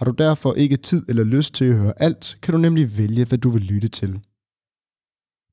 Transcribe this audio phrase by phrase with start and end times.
[0.00, 3.24] Har du derfor ikke tid eller lyst til at høre alt, kan du nemlig vælge,
[3.24, 4.20] hvad du vil lytte til.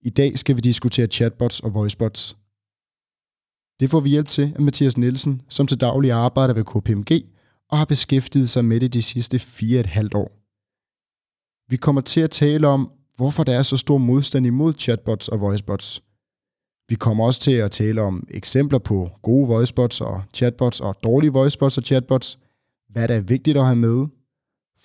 [0.02, 2.38] I dag skal vi diskutere chatbots og voicebots.
[3.80, 7.12] Det får vi hjælp til af Mathias Nielsen, som til daglig arbejder ved KPMG
[7.70, 10.32] og har beskæftiget sig med det de sidste fire et halvt år.
[11.72, 15.41] Vi kommer til at tale om, hvorfor der er så stor modstand imod chatbots og
[15.41, 16.04] voicebots.
[16.90, 21.34] Vi kommer også til at tale om eksempler på gode voicebots og chatbots og dårlige
[21.34, 22.40] voicebots og chatbots,
[22.90, 24.08] hvad der er vigtigt at have med,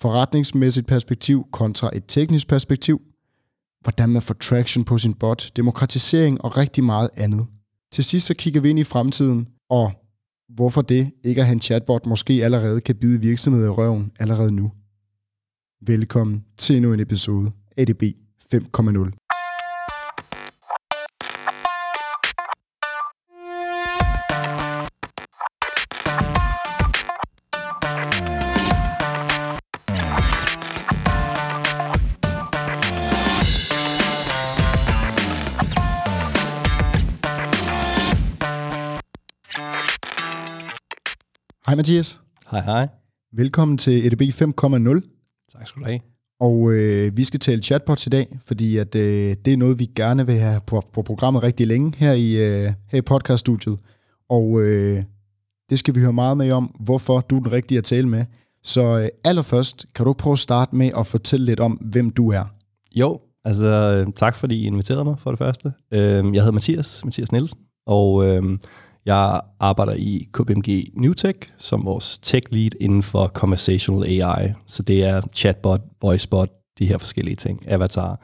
[0.03, 3.01] forretningsmæssigt perspektiv kontra et teknisk perspektiv,
[3.81, 7.45] hvordan man får traction på sin bot, demokratisering og rigtig meget andet.
[7.91, 9.91] Til sidst så kigger vi ind i fremtiden, og
[10.49, 14.51] hvorfor det ikke at have en chatbot måske allerede kan bide virksomheder i røven allerede
[14.51, 14.71] nu.
[15.87, 18.03] Velkommen til endnu en episode af ADB
[18.53, 19.32] 5.0.
[41.67, 42.21] Hej Mathias.
[42.51, 42.87] Hej hej.
[43.33, 44.37] Velkommen til EDB 5.0.
[45.57, 45.99] Tak skal du have.
[46.39, 49.89] Og øh, vi skal tale chatbots i dag, fordi at, øh, det er noget, vi
[49.95, 53.79] gerne vil have på, på programmet rigtig længe her i, øh, her i podcaststudiet.
[54.29, 55.03] Og øh,
[55.69, 58.25] det skal vi høre meget med om, hvorfor du er den rigtige at tale med.
[58.63, 62.31] Så øh, allerførst, kan du prøve at starte med at fortælle lidt om, hvem du
[62.31, 62.45] er?
[62.95, 65.73] Jo, altså øh, tak fordi I inviterede mig for det første.
[65.91, 68.57] Øh, jeg hedder Mathias, Mathias Nielsen, og øh,
[69.05, 74.53] jeg arbejder i KPMG Newtech som vores tech lead inden for conversational AI.
[74.67, 76.49] Så det er chatbot, voicebot,
[76.79, 78.19] de her forskellige ting, avatar.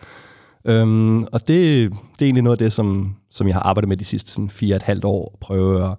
[0.66, 3.98] Øhm, og det, det er egentlig noget af det, som, som jeg har arbejdet med
[3.98, 5.38] de sidste sådan, fire og et halvt år.
[5.42, 5.96] Prøve at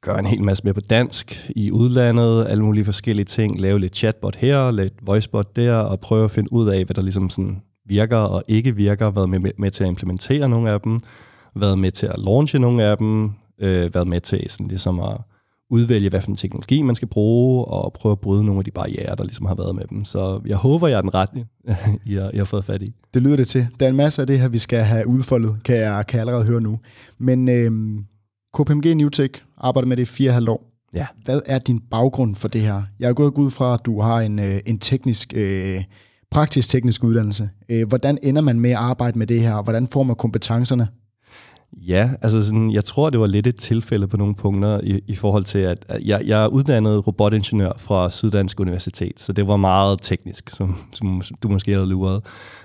[0.00, 3.96] gøre en hel masse mere på dansk i udlandet, alle mulige forskellige ting, lave lidt
[3.96, 7.62] chatbot her, lidt voicebot der, og prøve at finde ud af, hvad der ligesom sådan
[7.86, 11.00] virker og ikke virker, været med, med, med til at implementere nogle af dem,
[11.56, 13.30] været med til at launche nogle af dem,
[13.64, 15.16] øh, været med til sådan ligesom at
[15.70, 18.70] udvælge, hvad for en teknologi man skal bruge, og prøve at bryde nogle af de
[18.70, 20.04] barriere, der ligesom har været med dem.
[20.04, 21.46] Så jeg håber, jeg er den rette,
[22.06, 22.94] I, har, I har fået fat i.
[23.14, 23.66] Det lyder det til.
[23.80, 26.20] Der er en masse af det her, vi skal have udfoldet, kan jeg, kan jeg
[26.20, 26.78] allerede høre nu.
[27.18, 27.70] Men øh,
[28.54, 30.70] KPMG Newtech arbejder med det i fire halvt år.
[30.94, 31.06] Ja.
[31.24, 32.82] Hvad er din baggrund for det her?
[33.00, 35.84] Jeg er gået ud fra, at du har en, øh, en teknisk, øh,
[36.30, 37.50] praktisk teknisk uddannelse.
[37.68, 39.62] Øh, hvordan ender man med at arbejde med det her?
[39.62, 40.88] Hvordan får man kompetencerne?
[41.76, 45.14] Ja, altså sådan, jeg tror, det var lidt et tilfælde på nogle punkter i, i
[45.14, 49.98] forhold til, at, jeg, jeg er uddannet robotingeniør fra Syddansk Universitet, så det var meget
[50.02, 52.22] teknisk, som, som du måske havde luret.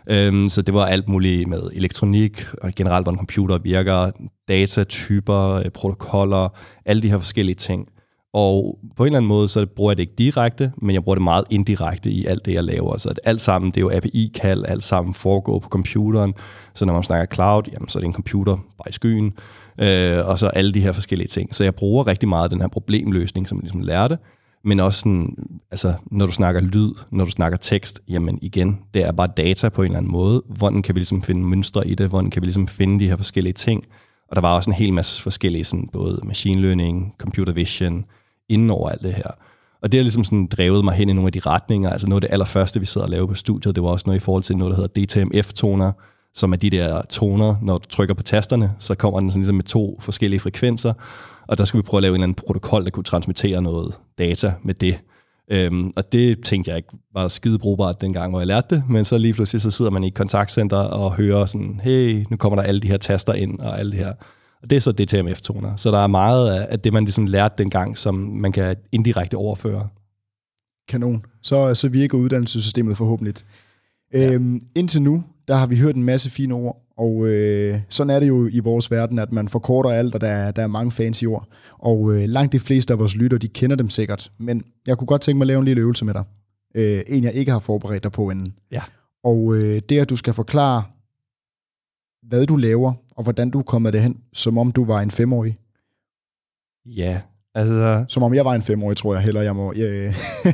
[0.09, 4.11] Øhm, så det var alt muligt med elektronik, og generelt hvordan computer virker,
[4.47, 6.49] datatyper, øh, protokoller,
[6.85, 7.87] alle de her forskellige ting.
[8.33, 11.15] Og på en eller anden måde, så bruger jeg det ikke direkte, men jeg bruger
[11.15, 12.97] det meget indirekte i alt det, jeg laver.
[12.97, 16.33] Så at alt sammen, det er jo API-kald, alt sammen foregår på computeren.
[16.75, 19.33] Så når man snakker cloud, jamen, så er det en computer bare i skyen.
[19.81, 21.55] Øh, og så alle de her forskellige ting.
[21.55, 24.17] Så jeg bruger rigtig meget den her problemløsning, som jeg ligesom lærte.
[24.63, 25.35] Men også sådan,
[25.71, 29.69] altså, når du snakker lyd, når du snakker tekst, jamen igen, det er bare data
[29.69, 30.43] på en eller anden måde.
[30.45, 32.09] Hvordan kan vi ligesom finde mønstre i det?
[32.09, 33.85] Hvordan kan vi ligesom finde de her forskellige ting?
[34.29, 38.05] Og der var også en hel masse forskellige, sådan, både machine learning, computer vision,
[38.49, 39.31] inden over alt det her.
[39.81, 41.89] Og det har ligesom sådan drevet mig hen i nogle af de retninger.
[41.89, 44.19] Altså noget af det allerførste, vi sidder og laver på studiet, det var også noget
[44.19, 45.91] i forhold til noget, der hedder DTMF-toner,
[46.33, 49.55] som er de der toner, når du trykker på tasterne, så kommer den sådan ligesom
[49.55, 50.93] med to forskellige frekvenser,
[51.47, 53.93] og der skulle vi prøve at lave en eller anden protokol, der kunne transmittere noget
[54.17, 54.99] data med det.
[55.51, 59.05] Øhm, og det tænkte jeg ikke var skide brugbart dengang, hvor jeg lærte det, men
[59.05, 62.55] så lige pludselig så sidder man i et kontaktcenter og hører sådan, hey, nu kommer
[62.55, 64.13] der alle de her taster ind og alle det her.
[64.61, 65.75] Og det er så DTMF-toner.
[65.75, 69.87] Så der er meget af det, man ligesom lærte dengang, som man kan indirekte overføre.
[70.87, 71.25] Kanon.
[71.41, 73.33] Så, så virker uddannelsessystemet forhåbentlig.
[74.13, 74.33] Ja.
[74.33, 78.19] Øhm, indtil nu, der har vi hørt en masse fine ord, og øh, sådan er
[78.19, 80.91] det jo i vores verden, at man forkorter alt, og der er, der er mange
[80.91, 81.47] fancy ord.
[81.77, 84.31] Og øh, langt de fleste af vores lytter, de kender dem sikkert.
[84.37, 86.23] Men jeg kunne godt tænke mig at lave en lille øvelse med dig.
[86.75, 88.53] Øh, en, jeg ikke har forberedt dig på inden.
[88.71, 88.81] Ja.
[89.23, 90.83] Og øh, det at du skal forklare,
[92.27, 95.55] hvad du laver, og hvordan du kommer det hen, som om du var en femårig.
[96.85, 97.21] Ja,
[97.55, 100.13] Altså, Som om jeg var en femårig, tror jeg heller, jeg må, jeg,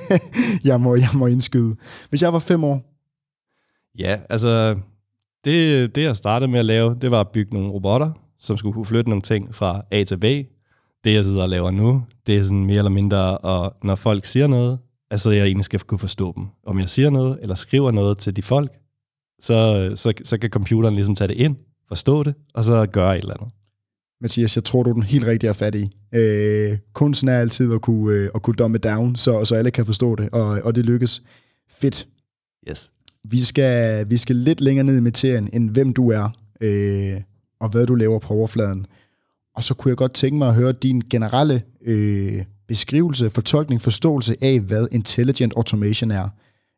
[0.69, 1.75] jeg må, jeg må indskyde.
[2.09, 2.81] Hvis jeg var fem år,
[3.99, 4.75] ja, altså,
[5.45, 8.73] det, det jeg startede med at lave, det var at bygge nogle robotter, som skulle
[8.73, 10.23] kunne flytte nogle ting fra A til B.
[11.03, 14.25] Det, jeg sidder og laver nu, det er sådan mere eller mindre, og når folk
[14.25, 14.79] siger noget,
[15.11, 16.47] altså jeg egentlig skal kunne forstå dem.
[16.65, 18.71] Om jeg siger noget, eller skriver noget til de folk,
[19.39, 21.55] så, så, så kan computeren ligesom tage det ind,
[21.87, 23.53] forstå det, og så gøre et eller andet.
[24.21, 25.89] Mathias, jeg tror, du er den helt rigtige at fat i.
[26.13, 29.71] Øh, kunsten er altid at kunne, øh, at kunne dumb it down, så, så alle
[29.71, 31.23] kan forstå det, og, og det lykkes.
[31.69, 32.07] Fedt.
[32.69, 32.91] Yes.
[33.23, 36.29] Vi skal, vi skal lidt længere ned i materien, end hvem du er,
[36.61, 37.21] øh,
[37.59, 38.85] og hvad du laver på overfladen.
[39.55, 44.35] Og så kunne jeg godt tænke mig at høre din generelle øh, beskrivelse, fortolkning, forståelse
[44.41, 46.29] af, hvad intelligent automation er.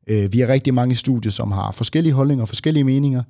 [0.08, 3.24] Øh, vi har rigtig mange studier, som har forskellige holdninger og forskellige meninger,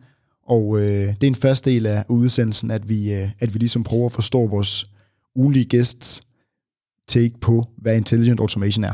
[0.47, 3.83] og øh, det er en fast del af udsendelsen, at vi, øh, at vi ligesom
[3.83, 4.89] prøver at forstå vores
[5.35, 6.21] ugenlige gæsts
[7.07, 8.93] take på, hvad intelligent automation er.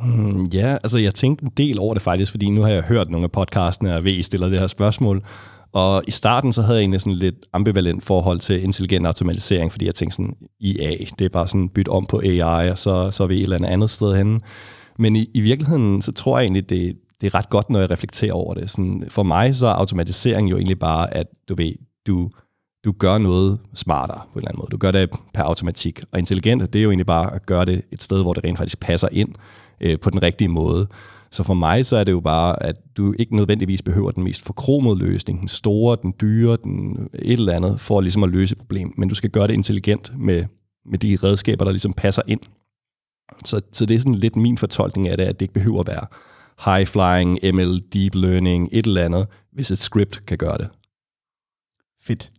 [0.00, 3.10] Hmm, ja, altså jeg tænkte en del over det faktisk, fordi nu har jeg hørt
[3.10, 5.24] nogle af podcastene, og ved, I stiller det her spørgsmål.
[5.72, 9.86] Og i starten så havde jeg egentlig sådan lidt ambivalent forhold til intelligent automatisering, fordi
[9.86, 13.22] jeg tænkte sådan, IA, det er bare sådan byt om på AI, og så, så
[13.22, 14.40] er vi et eller andet andet sted henne.
[14.98, 17.90] Men i, i virkeligheden, så tror jeg egentlig, det, det er ret godt, når jeg
[17.90, 18.70] reflekterer over det.
[18.70, 21.72] Sådan, for mig så er automatisering jo egentlig bare, at du ved,
[22.06, 22.30] du,
[22.84, 24.70] du gør noget smartere på en eller anden måde.
[24.70, 26.00] Du gør det per automatik.
[26.12, 28.58] Og intelligent, det er jo egentlig bare at gøre det et sted, hvor det rent
[28.58, 29.28] faktisk passer ind
[29.80, 30.86] øh, på den rigtige måde.
[31.30, 34.42] Så for mig så er det jo bare, at du ikke nødvendigvis behøver den mest
[34.42, 38.58] forkromede løsning, den store, den dyre, den et eller andet, for ligesom at løse et
[38.58, 38.94] problem.
[38.96, 40.44] Men du skal gøre det intelligent med,
[40.86, 42.40] med de redskaber, der ligesom passer ind.
[43.44, 45.86] Så, så det er sådan lidt min fortolkning af det, at det ikke behøver at
[45.86, 46.06] være
[46.60, 50.68] high-flying, ML, deep learning, et eller andet, hvis et script kan gøre det.
[52.02, 52.32] Fedt.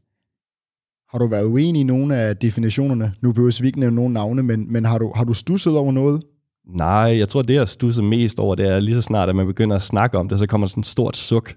[1.10, 3.14] Har du været uenig i nogle af definitionerne?
[3.22, 5.92] Nu behøver vi ikke nævne nogen navne, men, men har, du, har du stusset over
[5.92, 6.24] noget?
[6.68, 9.48] Nej, jeg tror, det jeg stusser mest over, det er lige så snart, at man
[9.48, 11.54] begynder at snakke om det, så kommer der sådan et stort suk.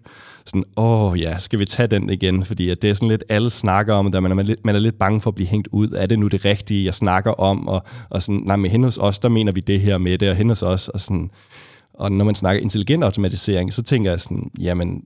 [0.46, 2.44] Sådan, åh ja, skal vi tage den igen?
[2.44, 4.80] Fordi at det er sådan lidt, alle snakker om, at man er, lidt, man er
[4.80, 5.88] lidt bange for at blive hængt ud.
[5.92, 7.68] Er det nu det rigtige, jeg snakker om?
[7.68, 10.30] Og, og sådan, nej, men hen hos os, der mener vi det her med det,
[10.30, 11.30] og hen hos os, og sådan,
[11.98, 15.04] og når man snakker intelligent automatisering, så tænker jeg sådan, jamen,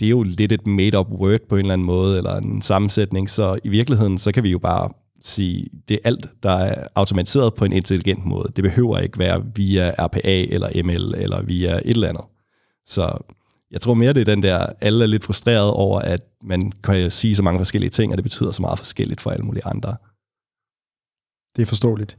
[0.00, 3.30] det er jo lidt et made-up word på en eller anden måde, eller en sammensætning,
[3.30, 4.90] så i virkeligheden, så kan vi jo bare
[5.20, 8.52] sige, det er alt, der er automatiseret på en intelligent måde.
[8.56, 12.24] Det behøver ikke være via RPA eller ML eller via et eller andet.
[12.86, 13.18] Så
[13.70, 17.10] jeg tror mere, det er den der, alle er lidt frustreret over, at man kan
[17.10, 19.96] sige så mange forskellige ting, og det betyder så meget forskelligt for alle mulige andre.
[21.56, 22.18] Det er forståeligt.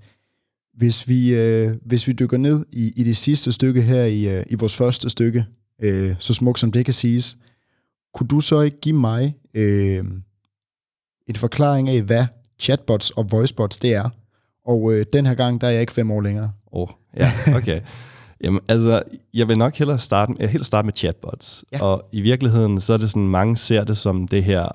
[0.78, 4.46] Hvis vi, øh, hvis vi dykker ned i, i det sidste stykke her i, øh,
[4.50, 5.46] i vores første stykke,
[5.82, 7.38] øh, så smukt som det kan siges,
[8.14, 10.06] kunne du så ikke give mig øh,
[11.28, 12.26] en forklaring af, hvad
[12.60, 14.10] chatbots og voicebots det er?
[14.66, 16.52] Og øh, den her gang, der er jeg ikke fem år længere.
[16.74, 17.82] Åh, oh, ja, okay.
[18.44, 19.04] Jamen, altså,
[19.34, 21.66] jeg vil nok hellere starte, jeg helt starte med chatbots.
[21.72, 21.82] Ja.
[21.82, 24.70] Og i virkeligheden, så er det sådan, mange ser det som det her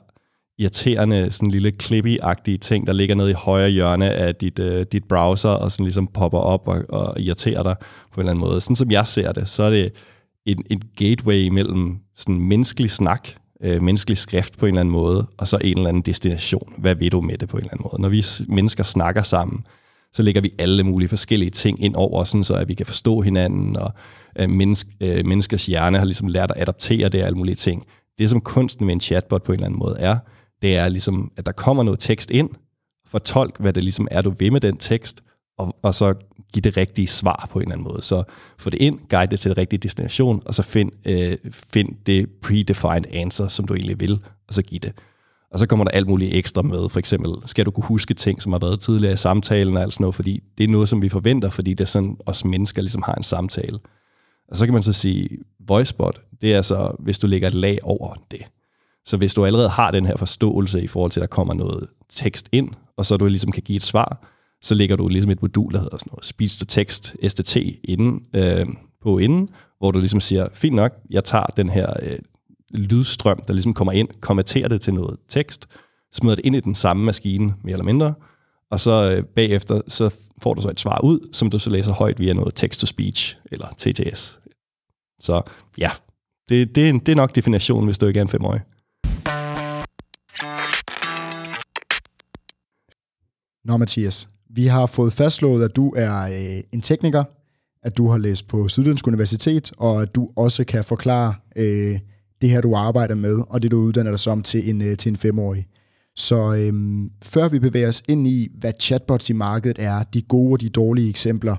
[0.58, 5.04] irriterende, sådan lille clippy-agtige ting, der ligger nede i højre hjørne af dit, øh, dit
[5.04, 7.76] browser, og sådan ligesom popper op og, og irriterer dig
[8.12, 8.60] på en eller anden måde.
[8.60, 9.92] Sådan som jeg ser det, så er det
[10.46, 13.28] en, en gateway mellem sådan menneskelig snak,
[13.62, 16.72] øh, menneskelig skrift på en eller anden måde, og så en eller anden destination.
[16.78, 18.02] Hvad ved du med det på en eller anden måde?
[18.02, 18.24] Når vi
[18.54, 19.64] mennesker snakker sammen,
[20.12, 23.20] så lægger vi alle mulige forskellige ting ind over, sådan så at vi kan forstå
[23.20, 23.92] hinanden, og
[24.38, 27.86] øh, menneske, øh, menneskers hjerne har ligesom lært at adaptere det og alle mulige ting.
[28.18, 30.18] Det, som kunsten med en chatbot på en eller anden måde er,
[30.62, 32.50] det er ligesom, at der kommer noget tekst ind,
[33.06, 35.22] fortolk, hvad det ligesom er, du vil med den tekst,
[35.58, 36.14] og, og så
[36.52, 38.02] give det rigtige svar på en eller anden måde.
[38.02, 38.22] Så
[38.58, 41.36] få det ind, guide det til det rigtige destination, og så find, øh,
[41.72, 44.12] find det predefined answer, som du egentlig vil,
[44.48, 44.92] og så give det.
[45.50, 46.88] Og så kommer der alt muligt ekstra med.
[46.88, 49.94] For eksempel, skal du kunne huske ting, som har været tidligere i samtalen, og alt
[49.94, 52.82] sådan noget, fordi det er noget, som vi forventer, fordi det er sådan, os mennesker
[52.82, 53.78] ligesom har en samtale.
[54.48, 55.28] Og så kan man så sige,
[55.66, 58.42] voicebot, det er altså, hvis du lægger et lag over det.
[59.06, 61.88] Så hvis du allerede har den her forståelse i forhold til, at der kommer noget
[62.08, 64.26] tekst ind, og så du ligesom kan give et svar,
[64.62, 68.26] så lægger du ligesom et modul, der hedder sådan noget speech to text, STT, inden,
[68.34, 68.66] øh,
[69.02, 69.48] på inden,
[69.78, 72.18] hvor du ligesom siger, fint nok, jeg tager den her øh,
[72.70, 75.66] lydstrøm, der ligesom kommer ind, konverterer det til noget tekst,
[76.12, 78.14] smider det ind i den samme maskine, mere eller mindre,
[78.70, 81.92] og så øh, bagefter, så får du så et svar ud, som du så læser
[81.92, 84.40] højt via noget text-to-speech, eller TTS.
[85.20, 85.42] Så
[85.78, 85.90] ja,
[86.48, 88.60] det, det, er, det er nok definitionen, hvis du ikke er en femårig.
[93.66, 97.24] Nå, Mathias, vi har fået fastslået, at du er øh, en tekniker,
[97.82, 101.98] at du har læst på Syddansk Universitet, og at du også kan forklare øh,
[102.40, 105.10] det her, du arbejder med, og det, du uddanner dig som til en, øh, til
[105.10, 105.66] en femårig.
[106.16, 110.52] Så øhm, før vi bevæger os ind i, hvad chatbots i markedet er, de gode
[110.52, 111.56] og de dårlige eksempler,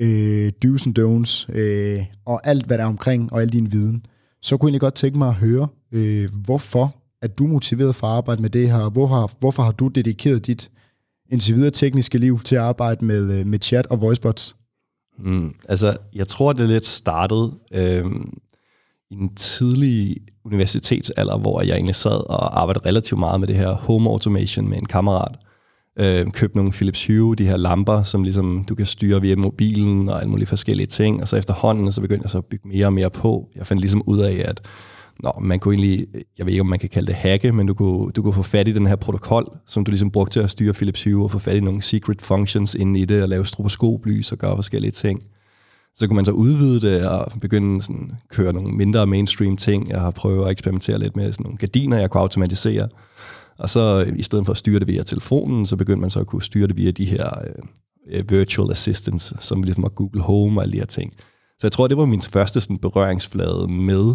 [0.00, 4.06] øh, do's and don'ts, øh, og alt, hvad der er omkring, og al din viden,
[4.42, 8.06] så kunne jeg egentlig godt tænke mig at høre, øh, hvorfor er du motiveret for
[8.06, 8.90] at arbejde med det her?
[8.90, 10.70] Hvor har, hvorfor har du dedikeret dit
[11.30, 14.56] indtil videre tekniske liv til at arbejde med, øh, med chat og voicebots?
[15.18, 18.04] Mm, altså, jeg tror, det er lidt startet øh,
[19.10, 23.72] i en tidlig universitetsalder, hvor jeg egentlig sad og arbejdede relativt meget med det her
[23.72, 25.36] home automation med en kammerat.
[25.98, 30.08] Øh, købte nogle Philips Hue, de her lamper, som ligesom du kan styre via mobilen
[30.08, 31.22] og alle mulige forskellige ting.
[31.22, 33.48] Og så efterhånden, så begyndte jeg så at bygge mere og mere på.
[33.56, 34.60] Jeg fandt ligesom ud af, at
[35.20, 36.06] Nå, man kunne egentlig,
[36.38, 38.42] jeg ved ikke, om man kan kalde det hacke, men du kunne, du kunne få
[38.42, 41.30] fat i den her protokol, som du ligesom brugte til at styre Philips Hue, og
[41.30, 44.90] få fat i nogle secret functions inde i det, og lave stroboskoplys og gøre forskellige
[44.90, 45.22] ting.
[45.94, 49.90] Så kunne man så udvide det og begynde sådan at køre nogle mindre mainstream ting.
[49.90, 52.88] Jeg har prøvet at eksperimentere lidt med sådan nogle gardiner, jeg kunne automatisere.
[53.58, 56.20] Og så øh, i stedet for at styre det via telefonen, så begyndte man så
[56.20, 57.30] at kunne styre det via de her
[58.06, 61.12] øh, virtual assistants, som ligesom var Google Home og alle de her ting.
[61.58, 64.14] Så jeg tror, det var min første sådan, berøringsflade med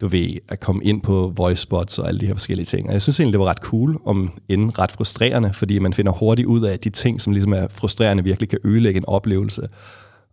[0.00, 2.86] du ved, at komme ind på voice spots og alle de her forskellige ting.
[2.86, 6.12] Og jeg synes egentlig, det var ret cool, om end ret frustrerende, fordi man finder
[6.12, 9.68] hurtigt ud af, at de ting, som ligesom er frustrerende, virkelig kan ødelægge en oplevelse.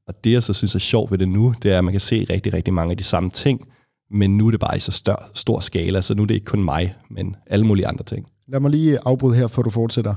[0.07, 2.01] Og det, jeg så synes er sjovt ved det nu, det er, at man kan
[2.01, 3.67] se rigtig, rigtig mange af de samme ting,
[4.11, 6.45] men nu er det bare i så stør, stor skala, så nu er det ikke
[6.45, 8.27] kun mig, men alle mulige andre ting.
[8.47, 10.15] Lad mig lige afbryde her, før du fortsætter.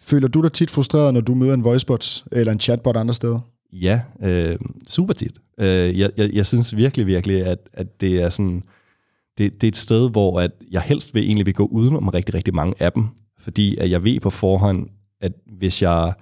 [0.00, 3.40] Føler du dig tit frustreret, når du møder en voicebot eller en chatbot andre steder?
[3.72, 5.32] Ja, øh, super tit.
[5.60, 8.62] Øh, jeg, jeg, jeg synes virkelig, virkelig, at, at det er sådan
[9.38, 12.34] det, det er et sted, hvor at jeg helst vil egentlig vil gå udenom rigtig,
[12.34, 13.06] rigtig mange af dem,
[13.38, 14.88] fordi at jeg ved på forhånd,
[15.20, 16.14] at hvis jeg,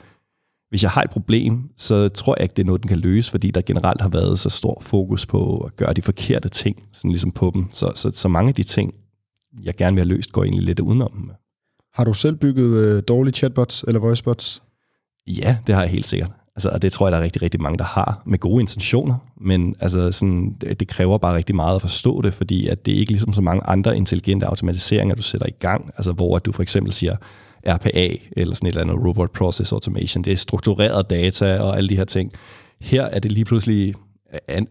[0.70, 3.30] hvis jeg har et problem, så tror jeg ikke, det er noget, den kan løse,
[3.30, 7.10] fordi der generelt har været så stor fokus på at gøre de forkerte ting, sådan
[7.10, 7.66] ligesom på dem.
[7.72, 8.94] Så, så, så mange af de ting,
[9.62, 11.30] jeg gerne vil have løst, går egentlig lidt udenom dem.
[11.94, 14.62] Har du selv bygget øh, dårlige chatbots eller voicebots?
[15.26, 16.30] Ja, det har jeg helt sikkert.
[16.58, 19.14] Altså, og det tror jeg, der er rigtig, rigtig mange, der har med gode intentioner,
[19.36, 22.94] men altså, sådan, det, det kræver bare rigtig meget at forstå det, fordi at det
[22.94, 26.44] er ikke ligesom så mange andre intelligente automatiseringer, du sætter i gang, altså hvor at
[26.44, 27.16] du for eksempel siger
[27.66, 31.88] RPA, eller sådan et eller andet Robot Process Automation, det er struktureret data og alle
[31.88, 32.32] de her ting.
[32.80, 33.94] Her er det lige pludselig,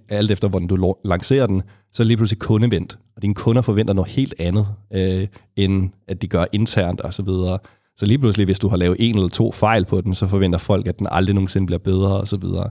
[0.10, 3.62] alt efter hvordan du lancerer den, så er det lige pludselig kundevendt, og dine kunder
[3.62, 7.60] forventer noget helt andet, øh, end at de gør internt og så videre.
[7.98, 10.60] Så lige pludselig, hvis du har lavet en eller to fejl på den, så forventer
[10.60, 12.70] folk, at den aldrig nogensinde bliver bedre og så videre.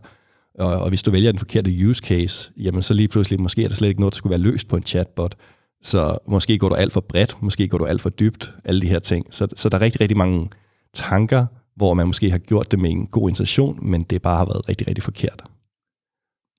[0.58, 3.68] Og, og hvis du vælger den forkerte use case, jamen så lige pludselig, måske er
[3.68, 5.34] der slet ikke noget, der skulle være løst på en chatbot.
[5.82, 8.88] Så måske går du alt for bredt, måske går du alt for dybt, alle de
[8.88, 9.26] her ting.
[9.30, 10.50] Så, så der er rigtig, rigtig mange
[10.94, 14.44] tanker, hvor man måske har gjort det med en god intention, men det bare har
[14.44, 15.42] været rigtig, rigtig forkert.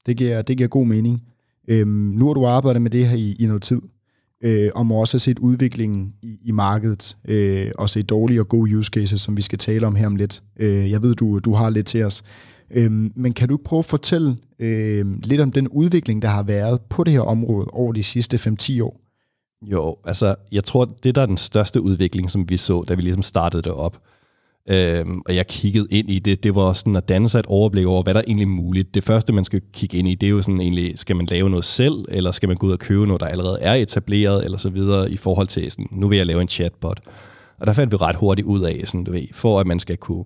[0.06, 1.24] Det giver, det giver god mening.
[1.68, 3.82] Øhm, nu har du arbejdet med det her i, i noget tid
[4.44, 8.48] øh, og må også have set udviklingen i, i markedet, øh, og se dårlige og
[8.48, 10.44] gode use cases, som vi skal tale om her om lidt.
[10.60, 12.24] Øh, jeg ved, du, du har lidt til os.
[12.72, 16.44] Øh, men kan du ikke prøve at fortælle øh, lidt om den udvikling, der har
[16.44, 19.02] været på det her område over de sidste 5-10 år?
[19.62, 23.02] Jo, altså jeg tror, det der er den største udvikling, som vi så, da vi
[23.02, 23.98] ligesom startede det op,
[24.70, 27.86] Øhm, og jeg kiggede ind i det, det var sådan at danne sig et overblik
[27.86, 28.96] over, hvad der er egentlig muligt.
[28.96, 31.50] Det første, man skal kigge ind i, det er jo sådan egentlig, skal man lave
[31.50, 34.58] noget selv, eller skal man gå ud og købe noget, der allerede er etableret, eller
[34.58, 37.00] så videre, i forhold til sådan, nu vil jeg lave en chatbot.
[37.60, 39.98] Og der fandt vi ret hurtigt ud af, sådan, du ved, for at man skal
[39.98, 40.26] kunne,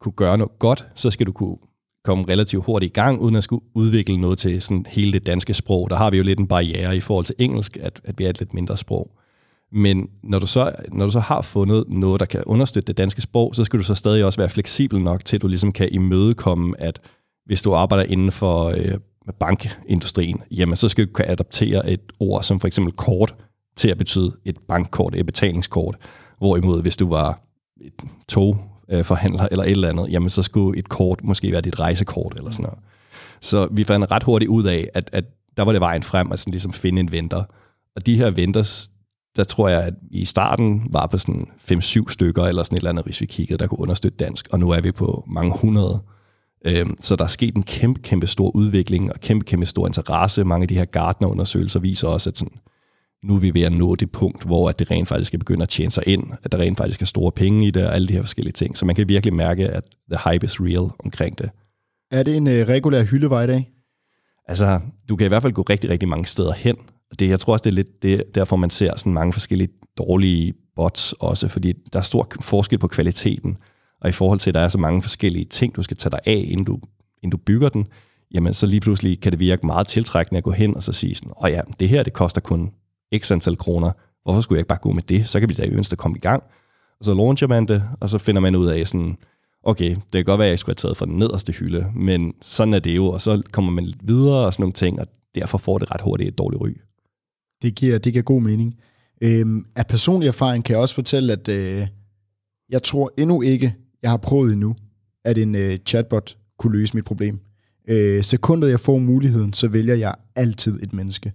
[0.00, 1.56] kunne gøre noget godt, så skal du kunne
[2.04, 5.54] komme relativt hurtigt i gang, uden at skulle udvikle noget til sådan hele det danske
[5.54, 5.90] sprog.
[5.90, 8.30] Der har vi jo lidt en barriere i forhold til engelsk, at, at vi er
[8.30, 9.10] et lidt mindre sprog.
[9.74, 13.22] Men når du, så, når du så har fundet noget, der kan understøtte det danske
[13.22, 15.88] sprog, så skal du så stadig også være fleksibel nok til, at du ligesom kan
[15.92, 17.00] imødekomme, at
[17.46, 18.98] hvis du arbejder inden for øh,
[19.40, 23.34] bankindustrien, jamen så skal du kunne adaptere et ord som for eksempel kort
[23.76, 25.96] til at betyde et bankkort, et betalingskort.
[26.38, 27.40] Hvorimod hvis du var
[27.80, 27.92] et
[28.28, 32.50] togforhandler eller et eller andet, jamen så skulle et kort måske være dit rejsekort eller
[32.50, 32.78] sådan noget.
[33.40, 35.24] Så vi fandt ret hurtigt ud af, at, at
[35.56, 37.44] der var det vejen frem at sådan ligesom finde en venter.
[37.96, 38.90] Og de her venters,
[39.36, 42.90] der tror jeg, at i starten var på sådan 5-7 stykker, eller sådan et eller
[42.90, 46.02] andet, hvis vi kiggede, der kunne understøtte dansk, og nu er vi på mange hundrede.
[46.66, 50.44] Øhm, så der er sket en kæmpe, kæmpe stor udvikling, og kæmpe, kæmpe stor interesse.
[50.44, 52.58] Mange af de her Gartner-undersøgelser viser også, at sådan,
[53.24, 55.62] nu er vi ved at nå det punkt, hvor at det rent faktisk skal begynde
[55.62, 58.08] at tjene sig ind, at der rent faktisk er store penge i det, og alle
[58.08, 58.76] de her forskellige ting.
[58.76, 61.50] Så man kan virkelig mærke, at the hype is real omkring det.
[62.10, 63.70] Er det en øh, regulær hyldevej i dag?
[64.48, 66.76] Altså, du kan i hvert fald gå rigtig, rigtig mange steder hen,
[67.18, 69.68] det, jeg tror også, det er lidt det, derfor, man ser sådan mange forskellige
[69.98, 73.56] dårlige bots også, fordi der er stor forskel på kvaliteten,
[74.00, 76.20] og i forhold til, at der er så mange forskellige ting, du skal tage dig
[76.26, 76.78] af, inden du,
[77.22, 77.86] inden du bygger den,
[78.34, 81.14] jamen så lige pludselig kan det virke meget tiltrækkende at gå hen og så sige
[81.14, 82.70] sådan, åh ja, det her, det koster kun
[83.16, 83.90] x antal kroner,
[84.22, 85.28] hvorfor skulle jeg ikke bare gå med det?
[85.28, 86.42] Så kan vi da i komme i gang.
[86.42, 86.50] Og
[87.04, 89.16] og så launcher man det, og så finder man ud af sådan,
[89.62, 92.34] okay, det kan godt være, at jeg skulle have taget fra den nederste hylde, men
[92.42, 95.06] sådan er det jo, og så kommer man lidt videre og sådan nogle ting, og
[95.34, 96.68] derfor får det ret hurtigt et dårligt ry.
[97.62, 98.76] Det giver, det giver god mening.
[99.20, 101.86] Øhm, af personlig erfaring kan jeg også fortælle, at øh,
[102.70, 104.76] jeg tror endnu ikke, jeg har prøvet endnu,
[105.24, 107.40] at en øh, chatbot kunne løse mit problem.
[107.88, 111.32] Øh, sekundet jeg får muligheden, så vælger jeg altid et menneske.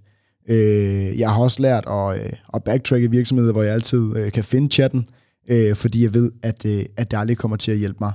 [0.50, 4.44] Øh, jeg har også lært at, øh, at backtracke virksomheder, hvor jeg altid øh, kan
[4.44, 5.10] finde chatten,
[5.50, 8.14] øh, fordi jeg ved, at, øh, at det aldrig kommer til at hjælpe mig.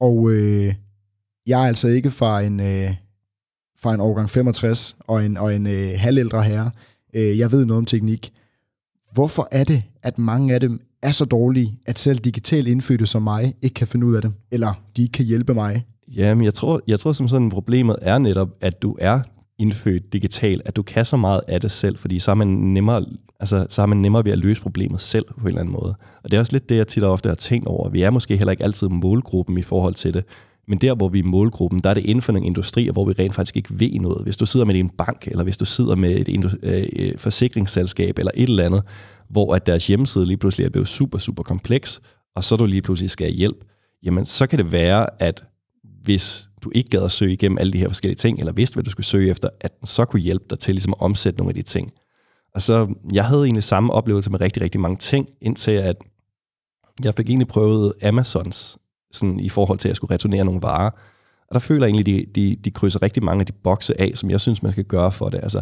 [0.00, 0.74] Og øh,
[1.46, 2.94] jeg er altså ikke fra en, øh,
[3.78, 6.70] fra en årgang 65 og en, og en øh, halvældre herre.
[7.14, 8.32] Øh, jeg ved noget om teknik.
[9.12, 13.22] Hvorfor er det, at mange af dem er så dårlige, at selv digitalt indfødte som
[13.22, 15.86] mig ikke kan finde ud af det, eller de ikke kan hjælpe mig?
[16.16, 19.20] Jamen, jeg tror, jeg tror som sådan, problemet er netop, at du er
[19.58, 23.04] indfødt digital, at du kan så meget af det selv, fordi så er man nemmere,
[23.40, 25.94] altså, så er man nemmere ved at løse problemet selv på en eller anden måde.
[26.22, 27.88] Og det er også lidt det, jeg tit og ofte har tænkt over.
[27.88, 30.24] Vi er måske heller ikke altid målgruppen i forhold til det,
[30.68, 33.12] men der, hvor vi er målgruppen, der er det inden for nogle industrier, hvor vi
[33.12, 34.22] rent faktisk ikke ved noget.
[34.22, 38.18] Hvis du sidder med en bank, eller hvis du sidder med et øh, øh, forsikringsselskab,
[38.18, 38.82] eller et eller andet,
[39.30, 42.00] hvor at deres hjemmeside lige pludselig er blevet super, super kompleks,
[42.36, 43.64] og så du lige pludselig skal have hjælp,
[44.02, 45.44] jamen så kan det være, at
[46.02, 48.84] hvis du ikke gad at søge igennem alle de her forskellige ting, eller vidste, hvad
[48.84, 51.50] du skulle søge efter, at den så kunne hjælpe dig til ligesom at omsætte nogle
[51.50, 51.92] af de ting.
[52.54, 55.96] Og så, jeg havde egentlig samme oplevelse med rigtig, rigtig mange ting, indtil at
[57.04, 58.78] jeg fik egentlig prøvet Amazons,
[59.12, 60.90] sådan i forhold til, at jeg skulle returnere nogle varer.
[61.48, 64.12] Og der føler jeg egentlig, de, de, de krydser rigtig mange af de bokse af,
[64.14, 65.40] som jeg synes, man skal gøre for det.
[65.42, 65.60] Altså,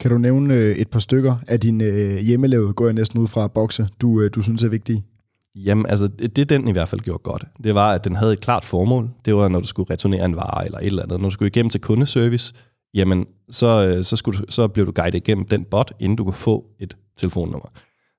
[0.00, 3.26] kan du nævne øh, et par stykker af din øh, hjemmelavede, går jeg næsten ud
[3.26, 5.04] fra, bokse, du, øh, du synes er vigtige?
[5.54, 7.44] Jamen, altså, det den i hvert fald gjorde godt.
[7.64, 9.10] Det var, at den havde et klart formål.
[9.24, 11.20] Det var, når du skulle returnere en vare eller et eller andet.
[11.20, 12.54] Når du skulle igennem til kundeservice,
[12.94, 16.24] jamen, så, øh, så, skulle du, så blev du guidet igennem den bot, inden du
[16.24, 17.68] kunne få et telefonnummer.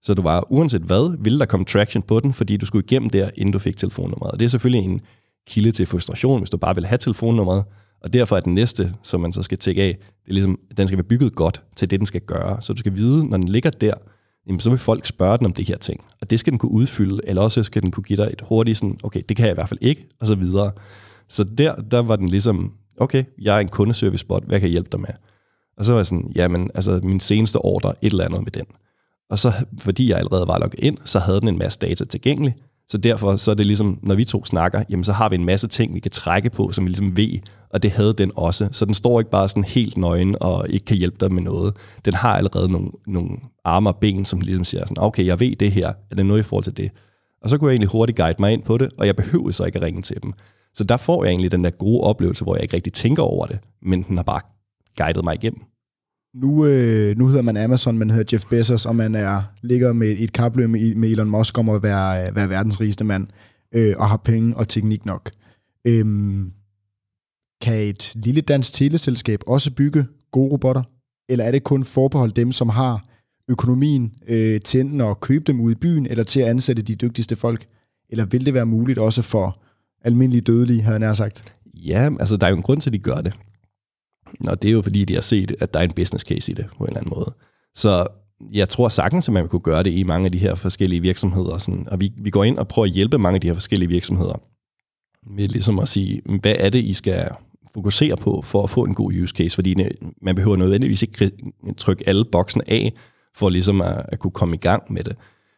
[0.03, 3.09] Så du var, uanset hvad, ville der komme traction på den, fordi du skulle igennem
[3.09, 4.31] der, inden du fik telefonnummeret.
[4.31, 5.01] Og det er selvfølgelig en
[5.47, 7.63] kilde til frustration, hvis du bare vil have telefonnummeret.
[8.01, 10.77] Og derfor er den næste, som man så skal tjekke af, det er ligesom, at
[10.77, 12.61] den skal være bygget godt til det, den skal gøre.
[12.61, 13.93] Så du skal vide, når den ligger der,
[14.47, 16.03] jamen, så vil folk spørge den om det her ting.
[16.21, 18.77] Og det skal den kunne udfylde, eller også skal den kunne give dig et hurtigt
[18.77, 20.71] sådan, okay, det kan jeg i hvert fald ikke, og så videre.
[21.27, 24.89] Så der, der var den ligesom, okay, jeg er en kundeservice-bot, hvad kan jeg hjælpe
[24.91, 25.09] dig med?
[25.77, 28.65] Og så var jeg sådan, jamen, altså min seneste ordre, et eller andet med den.
[29.31, 32.55] Og så, fordi jeg allerede var logget ind, så havde den en masse data tilgængelig,
[32.87, 35.45] så derfor så er det ligesom, når vi to snakker, jamen så har vi en
[35.45, 37.39] masse ting, vi kan trække på, som vi ligesom ved,
[37.69, 38.69] og det havde den også.
[38.71, 41.73] Så den står ikke bare sådan helt nøgen og ikke kan hjælpe dig med noget.
[42.05, 43.29] Den har allerede nogle, nogle
[43.65, 46.39] arme og ben, som ligesom siger sådan, okay, jeg ved det her, er det noget
[46.39, 46.91] i forhold til det?
[47.41, 49.63] Og så kunne jeg egentlig hurtigt guide mig ind på det, og jeg behøvede så
[49.63, 50.33] ikke at ringe til dem.
[50.73, 53.45] Så der får jeg egentlig den der gode oplevelse, hvor jeg ikke rigtig tænker over
[53.45, 54.41] det, men den har bare
[54.97, 55.61] guidet mig igennem.
[56.33, 60.15] Nu, øh, nu hedder man Amazon, man hedder Jeff Bezos, og man er ligger med
[60.19, 63.27] et kapløb med, med Elon Musk om at være, øh, være verdens rigeste mand,
[63.71, 65.31] øh, og har penge og teknik nok.
[65.87, 66.51] Øhm,
[67.61, 70.83] kan et lille dansk teleselskab også bygge gode robotter?
[71.29, 73.05] Eller er det kun forbeholdt dem, som har
[73.47, 76.95] økonomien øh, til enten at købe dem ud i byen, eller til at ansætte de
[76.95, 77.65] dygtigste folk?
[78.09, 79.61] Eller vil det være muligt også for
[80.01, 81.53] almindelige dødelige, havde jeg sagt?
[81.73, 83.33] Ja, altså der er jo en grund til, at de gør det.
[84.47, 86.55] Og det er jo fordi, de har set, at der er en business case i
[86.55, 87.33] det på en eller anden måde.
[87.75, 88.07] Så
[88.53, 91.57] jeg tror sagtens, at man kunne gøre det i mange af de her forskellige virksomheder.
[91.57, 93.89] Sådan, og vi, vi går ind og prøver at hjælpe mange af de her forskellige
[93.89, 94.41] virksomheder
[95.27, 97.27] med ligesom at sige, hvad er det, I skal
[97.73, 99.55] fokusere på for at få en god use case?
[99.55, 99.75] Fordi
[100.21, 101.31] man behøver nødvendigvis ikke
[101.77, 102.93] trykke alle boksene af,
[103.35, 105.15] for ligesom at, at kunne komme i gang med det.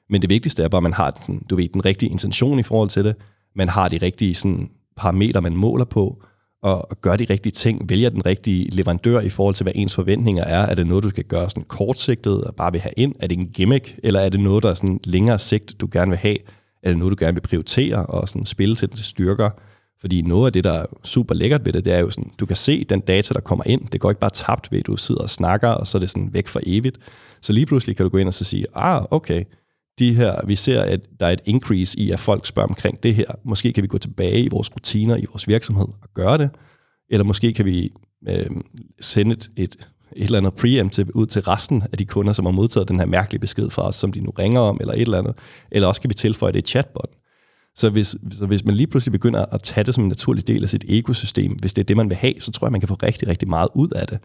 [0.09, 2.63] Men det vigtigste er bare, at man har den, du ved, den rigtige intention i
[2.63, 3.15] forhold til det.
[3.55, 6.23] Man har de rigtige sådan, parametre, man måler på,
[6.63, 10.43] og gør de rigtige ting, vælger den rigtige leverandør i forhold til, hvad ens forventninger
[10.43, 10.61] er.
[10.61, 13.15] Er det noget, du skal gøre sådan kortsigtet og bare vil have ind?
[13.19, 16.09] Er det en gimmick, eller er det noget, der er sådan længere sigt, du gerne
[16.09, 16.37] vil have?
[16.83, 19.49] Er det noget, du gerne vil prioritere og sådan spille til dine styrker?
[20.01, 22.45] Fordi noget af det, der er super lækkert ved det, det er jo sådan, du
[22.45, 23.87] kan se den data, der kommer ind.
[23.91, 26.09] Det går ikke bare tabt ved, at du sidder og snakker, og så er det
[26.09, 26.97] sådan væk for evigt.
[27.41, 29.43] Så lige pludselig kan du gå ind og så sige, ah, okay,
[29.99, 33.15] de her, vi ser, at der er et increase i, at folk spørger omkring det
[33.15, 33.25] her.
[33.43, 36.49] Måske kan vi gå tilbage i vores rutiner i vores virksomhed og gøre det,
[37.09, 37.91] eller måske kan vi
[38.27, 38.49] øh,
[39.01, 39.75] sende et, et,
[40.15, 43.05] et eller andet preemptive ud til resten af de kunder, som har modtaget den her
[43.05, 45.35] mærkelige besked fra os, som de nu ringer om, eller et eller andet.
[45.71, 47.09] Eller også kan vi tilføje det i chatbot.
[47.75, 50.63] Så hvis, så hvis man lige pludselig begynder at tage det som en naturlig del
[50.63, 52.87] af sit ekosystem, hvis det er det, man vil have, så tror jeg, man kan
[52.87, 54.19] få rigtig, rigtig meget ud af det.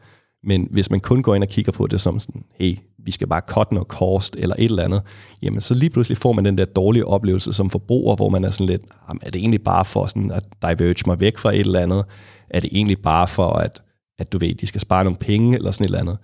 [0.45, 3.27] Men hvis man kun går ind og kigger på det som sådan, hey, vi skal
[3.27, 5.03] bare cut noget cost eller et eller andet,
[5.43, 8.49] jamen så lige pludselig får man den der dårlige oplevelse som forbruger, hvor man er
[8.49, 11.81] sådan lidt, er det egentlig bare for sådan at diverge mig væk fra et eller
[11.81, 12.05] andet?
[12.51, 13.83] Er det egentlig bare for, at,
[14.19, 16.19] at du ved, de skal spare nogle penge eller sådan et eller andet?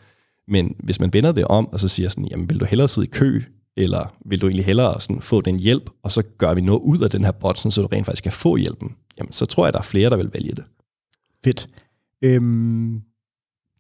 [0.48, 3.06] Men hvis man vender det om, og så siger sådan, jamen vil du hellere sidde
[3.06, 3.42] i kø
[3.76, 6.98] eller vil du egentlig hellere sådan få den hjælp, og så gør vi noget ud
[7.00, 9.72] af den her bot, så du rent faktisk kan få hjælpen, jamen så tror jeg,
[9.72, 10.64] der er flere, der vil vælge det.
[11.44, 11.68] Fedt.
[12.22, 13.02] Øhm,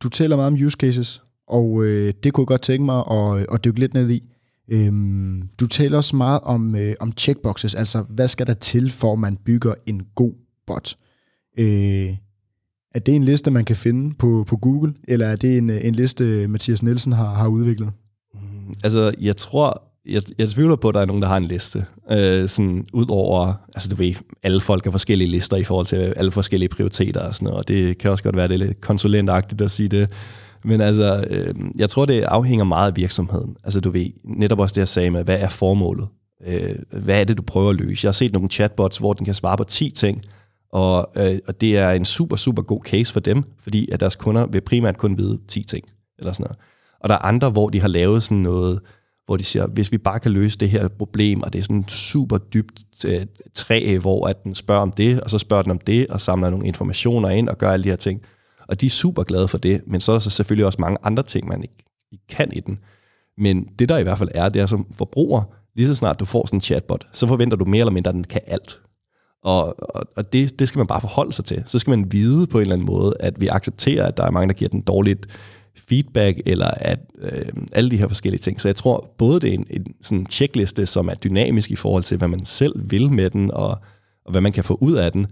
[0.02, 3.40] du taler meget om use cases, og øh, det kunne jeg godt tænke mig at,
[3.40, 4.22] øh, at dykke lidt ned i.
[4.68, 9.12] Øhm, du taler også meget om, øh, om checkboxes, altså hvad skal der til, for
[9.12, 10.32] at man bygger en god
[10.66, 10.96] bot?
[11.58, 12.16] Øh,
[12.94, 15.84] er det en liste, man kan finde på, på Google, eller er det en, øh,
[15.84, 17.92] en liste, Mathias Nielsen har, har udviklet?
[18.34, 21.44] Mm, altså, jeg tror, jeg, jeg tvivler på, at der er nogen, der har en
[21.44, 21.84] liste.
[22.10, 25.98] Øh, sådan ud over, altså du ved, alle folk har forskellige lister i forhold til
[25.98, 28.66] øh, alle forskellige prioriteter og sådan noget, og det kan også godt være, det er
[28.66, 30.10] lidt konsulentagtigt at sige det.
[30.64, 33.56] Men altså, øh, jeg tror, det afhænger meget af virksomheden.
[33.64, 36.08] Altså du ved, netop også det, jeg sagde med, hvad er formålet?
[36.46, 38.04] Øh, hvad er det, du prøver at løse?
[38.04, 40.22] Jeg har set nogle chatbots, hvor den kan svare på 10 ting,
[40.72, 44.16] og, øh, og det er en super, super god case for dem, fordi at deres
[44.16, 45.84] kunder vil primært kun vide 10 ting,
[46.18, 46.58] eller sådan noget.
[47.00, 48.80] Og der er andre, hvor de har lavet sådan noget,
[49.26, 51.88] hvor de siger, hvis vi bare kan løse det her problem, og det er sådan
[51.88, 55.78] super dybt øh, træ, hvor at den spørger om det, og så spørger den om
[55.78, 58.22] det, og samler nogle informationer ind, og gør alle de her ting.
[58.68, 60.98] Og de er super glade for det, men så er der så selvfølgelig også mange
[61.02, 62.78] andre ting, man ikke, ikke kan i den.
[63.38, 65.42] Men det der i hvert fald er, det er som forbruger,
[65.76, 68.14] lige så snart du får sådan en chatbot, så forventer du mere eller mindre, at
[68.14, 68.80] den kan alt.
[69.42, 71.62] Og, og, og det, det skal man bare forholde sig til.
[71.66, 74.30] Så skal man vide på en eller anden måde, at vi accepterer, at der er
[74.30, 75.26] mange, der giver den dårligt
[75.76, 78.60] feedback, eller at øh, alle de her forskellige ting.
[78.60, 82.02] Så jeg tror både det er en, en sådan checkliste, som er dynamisk i forhold
[82.02, 83.70] til, hvad man selv vil med den, og,
[84.24, 85.26] og hvad man kan få ud af den,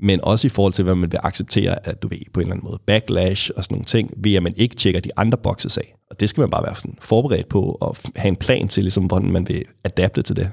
[0.00, 2.54] men også i forhold til, hvad man vil acceptere, at du ved, på en eller
[2.54, 5.78] anden måde backlash og sådan nogle ting, ved at man ikke tjekker de andre bokses
[5.78, 5.94] af.
[6.10, 9.04] Og det skal man bare være sådan forberedt på, og have en plan til, ligesom,
[9.04, 10.50] hvordan man vil adapte til det.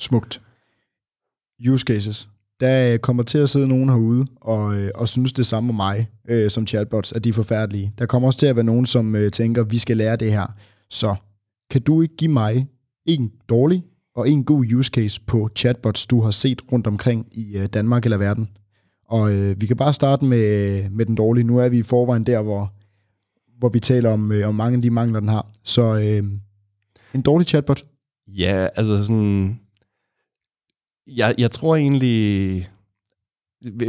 [0.00, 0.40] Smukt.
[1.68, 2.28] Use cases
[2.64, 5.74] der øh, kommer til at sidde nogen herude og, øh, og synes det samme om
[5.74, 7.92] mig øh, som chatbots, at de er forfærdelige.
[7.98, 10.46] Der kommer også til at være nogen, som øh, tænker, vi skal lære det her.
[10.90, 11.14] Så
[11.70, 12.66] kan du ikke give mig
[13.06, 13.82] en dårlig
[14.16, 18.04] og en god use case på chatbots, du har set rundt omkring i øh, Danmark
[18.04, 18.48] eller verden?
[19.08, 21.44] Og øh, vi kan bare starte med, øh, med den dårlige.
[21.44, 22.72] Nu er vi i forvejen der, hvor,
[23.58, 25.46] hvor vi taler om, øh, om mange af de mangler, den har.
[25.64, 26.24] Så øh,
[27.14, 27.84] en dårlig chatbot?
[28.28, 29.60] Ja, altså sådan
[31.06, 32.68] jeg, jeg tror egentlig,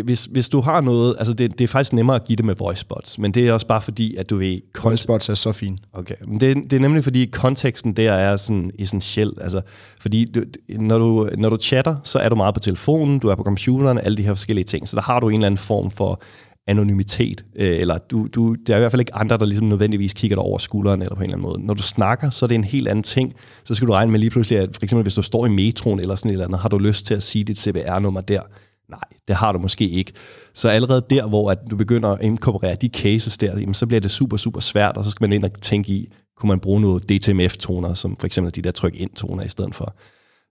[0.03, 2.55] hvis, hvis du har noget, altså det, det er faktisk nemmere at give det med
[2.55, 4.59] voicebots, men det er også bare fordi, at du ved...
[4.83, 5.79] Voicebots er så fint.
[5.93, 9.61] Okay, men det, det er nemlig fordi, konteksten der er sådan essentiel, altså
[9.99, 13.35] fordi du, når, du, når du chatter, så er du meget på telefonen, du er
[13.35, 15.91] på computeren, alle de her forskellige ting, så der har du en eller anden form
[15.91, 16.21] for
[16.67, 20.13] anonymitet, øh, eller du, du, der er i hvert fald ikke andre, der ligesom nødvendigvis
[20.13, 21.65] kigger dig over skulderen, eller på en eller anden måde.
[21.65, 23.33] Når du snakker, så er det en helt anden ting.
[23.63, 25.99] Så skal du regne med lige pludselig, at for eksempel hvis du står i metroen
[25.99, 28.41] eller sådan et eller andet, har du lyst til at sige dit CPR-nummer der?
[28.89, 30.11] Nej, det har du måske ikke.
[30.53, 34.01] Så allerede der, hvor at du begynder at inkorporere de cases der, jamen, så bliver
[34.01, 36.81] det super, super svært, og så skal man ind og tænke i, kunne man bruge
[36.81, 39.95] noget DTMF-toner, som for eksempel de der tryk-ind-toner i stedet for.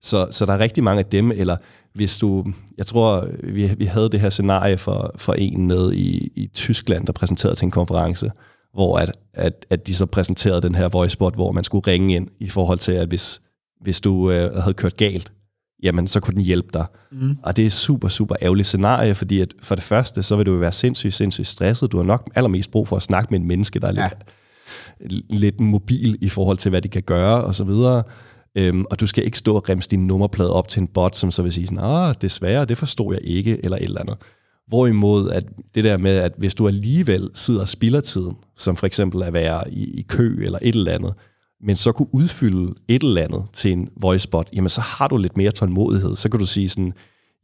[0.05, 1.57] Så, så der er rigtig mange af dem, eller
[1.95, 2.45] hvis du,
[2.79, 7.07] jeg tror, vi, vi havde det her scenarie for, for en nede i, i Tyskland,
[7.07, 8.31] der præsenterede til en konference,
[8.75, 12.29] hvor at, at, at de så præsenterede den her voicebot, hvor man skulle ringe ind
[12.41, 13.41] i forhold til, at hvis,
[13.81, 15.33] hvis du øh, havde kørt galt,
[15.83, 16.87] jamen så kunne den hjælpe dig.
[17.13, 17.37] Mm.
[17.43, 20.57] Og det er super, super ærgerligt scenarie, fordi at for det første, så vil du
[20.57, 21.93] være sindssygt, sindssygt stresset.
[21.93, 24.09] Du har nok allermest brug for at snakke med en menneske, der er ja.
[25.01, 28.03] lidt, lidt mobil i forhold til, hvad de kan gøre, og så videre.
[28.57, 31.31] Øhm, og du skal ikke stå og remse din nummerplade op til en bot, som
[31.31, 34.17] så vil sige sådan, ah, desværre, det forstår jeg ikke, eller et eller andet.
[34.69, 38.87] Hvorimod at det der med, at hvis du alligevel sidder og spilder tiden, som for
[38.87, 41.15] eksempel at være i, i kø eller et eller andet,
[41.61, 45.37] men så kunne udfylde et eller andet til en voicebot, jamen så har du lidt
[45.37, 46.17] mere tålmodighed.
[46.17, 46.93] Så kan du sige sådan,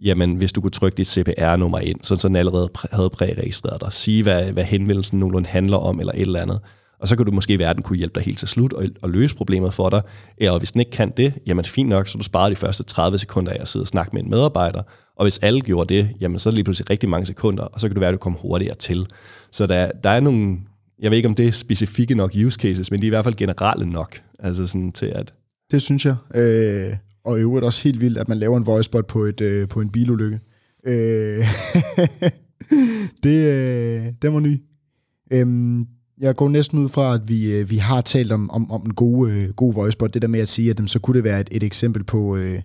[0.03, 4.23] jamen hvis du kunne trykke dit CPR-nummer ind, så den allerede havde præregistreret dig, sige
[4.23, 6.61] hvad, hvad henvendelsen nogenlunde handler om, eller et eller andet,
[7.01, 9.11] og så kan du måske i verden kunne hjælpe dig helt til slut og, og
[9.11, 10.03] løse problemet for dig.
[10.39, 13.19] Eller hvis den ikke kan det, jamen fint nok, så du sparer de første 30
[13.19, 14.83] sekunder af at sidde og snakke med en medarbejder.
[15.17, 17.81] Og hvis alle gjorde det, jamen så er det lige pludselig rigtig mange sekunder, og
[17.81, 19.07] så kan det være, at du kommer hurtigere til.
[19.53, 20.59] Så der, der er nogle,
[20.99, 23.25] jeg ved ikke om det er specifikke nok use cases, men de er i hvert
[23.25, 24.21] fald generelle nok.
[24.39, 25.35] Altså sådan til at...
[25.71, 26.17] Det synes jeg.
[26.35, 29.69] Øh, og i øvrigt også helt vildt, at man laver en voicebot på, et, øh,
[29.69, 30.41] på en bilulykke.
[30.87, 31.45] Øh,
[33.25, 34.57] det, øh, det var ny.
[35.33, 35.87] Øhm,
[36.21, 38.95] jeg går næsten ud fra, at vi, øh, vi har talt om, om, om en
[38.95, 40.15] god, øh, god voicebot.
[40.15, 42.63] Det der med at sige, at så kunne det være et, et eksempel på, øh,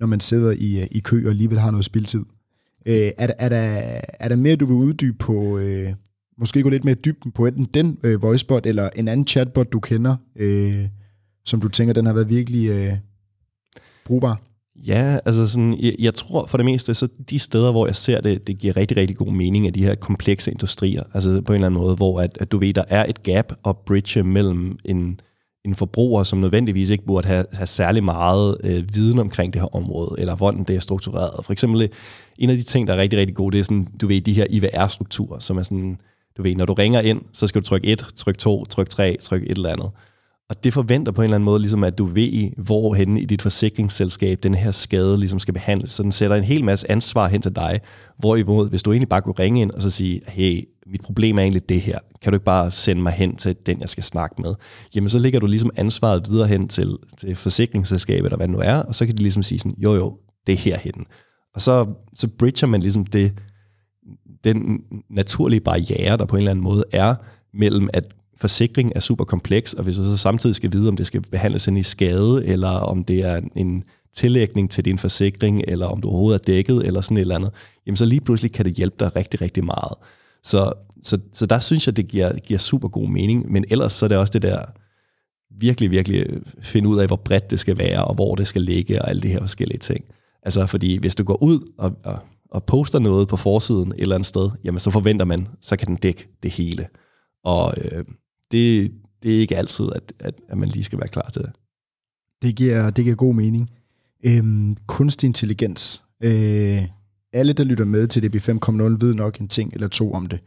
[0.00, 2.24] når man sidder i, øh, i kø og alligevel har noget spildtid.
[2.86, 5.92] Øh, er, er, der, er der mere, du vil uddybe på, øh,
[6.38, 9.80] måske gå lidt mere dybden på enten den øh, voicebot, eller en anden chatbot, du
[9.80, 10.88] kender, øh,
[11.44, 12.92] som du tænker, den har været virkelig øh,
[14.04, 14.45] brugbar?
[14.86, 18.20] Ja, altså sådan, jeg, jeg tror for det meste, så de steder, hvor jeg ser
[18.20, 21.54] det, det giver rigtig, rigtig god mening af de her komplekse industrier, altså på en
[21.54, 24.78] eller anden måde, hvor at, at du ved, der er et gap og bridge mellem
[24.84, 25.20] en,
[25.64, 29.76] en forbruger, som nødvendigvis ikke burde have, have særlig meget øh, viden omkring det her
[29.76, 31.44] område, eller hvordan det er struktureret.
[31.44, 31.88] For eksempel, øh,
[32.38, 34.32] en af de ting, der er rigtig, rigtig gode, det er sådan, du ved, de
[34.32, 35.98] her IVR-strukturer, som er sådan,
[36.36, 39.16] du ved, når du ringer ind, så skal du trykke 1, tryk 2, tryk 3,
[39.22, 39.90] tryk et eller andet.
[40.50, 43.42] Og det forventer på en eller anden måde, ligesom at du ved, hvorhen i dit
[43.42, 45.92] forsikringsselskab den her skade ligesom skal behandles.
[45.92, 47.80] Så den sætter en hel masse ansvar hen til dig.
[48.18, 51.42] Hvorimod, hvis du egentlig bare kunne ringe ind og så sige, hey, mit problem er
[51.42, 51.98] egentlig det her.
[52.22, 54.54] Kan du ikke bare sende mig hen til den, jeg skal snakke med?
[54.94, 58.60] Jamen, så ligger du ligesom ansvaret videre hen til, til forsikringsselskabet, eller hvad det nu
[58.64, 61.06] er, og så kan de ligesom sige sådan, jo jo, det er herhen.
[61.54, 63.32] Og så, så bridger man ligesom det,
[64.44, 64.80] den
[65.10, 67.14] naturlige barriere, der på en eller anden måde er,
[67.54, 68.04] mellem at
[68.36, 71.66] forsikring er super kompleks, og hvis du så samtidig skal vide, om det skal behandles
[71.66, 76.08] ind i skade, eller om det er en tillægning til din forsikring, eller om du
[76.08, 77.50] overhovedet er dækket, eller sådan et eller andet,
[77.86, 79.92] jamen så lige pludselig kan det hjælpe dig rigtig, rigtig meget.
[80.42, 80.72] Så,
[81.02, 84.08] så, så der synes jeg, det giver, giver super god mening, men ellers så er
[84.08, 84.58] det også det der,
[85.50, 86.26] virkelig, virkelig
[86.60, 89.22] finde ud af, hvor bredt det skal være, og hvor det skal ligge, og alle
[89.22, 90.04] de her forskellige ting.
[90.42, 92.18] Altså, fordi hvis du går ud og, og,
[92.50, 95.88] og poster noget på forsiden et eller andet sted, jamen så forventer man, så kan
[95.88, 96.86] den dække det hele.
[97.44, 98.04] Og øh,
[98.52, 101.52] det, det er ikke altid, at, at, at man lige skal være klar til det.
[102.42, 103.70] Det giver, det giver god mening.
[104.24, 106.04] Øhm, kunstig intelligens.
[106.24, 106.82] Øh,
[107.32, 110.40] alle, der lytter med til DB 5.0, ved nok en ting eller to om det.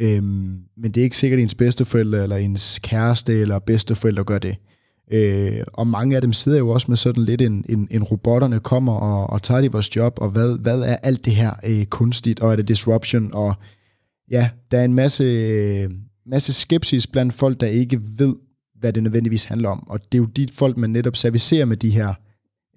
[0.00, 4.38] Øhm, men det er ikke sikkert, at ens bedsteforældre eller ens kæreste eller bedsteforældre gør
[4.38, 4.56] det.
[5.12, 8.60] Øh, og mange af dem sidder jo også med sådan lidt en, en, en robotterne
[8.60, 11.84] kommer og, og tager de vores job, og hvad, hvad er alt det her øh,
[11.84, 13.54] kunstigt, og er det disruption, og
[14.30, 15.90] ja, der er en masse, øh,
[16.26, 18.36] masse skepsis blandt folk, der ikke ved,
[18.74, 19.88] hvad det nødvendigvis handler om.
[19.88, 22.14] Og det er jo de folk, man netop servicerer med de her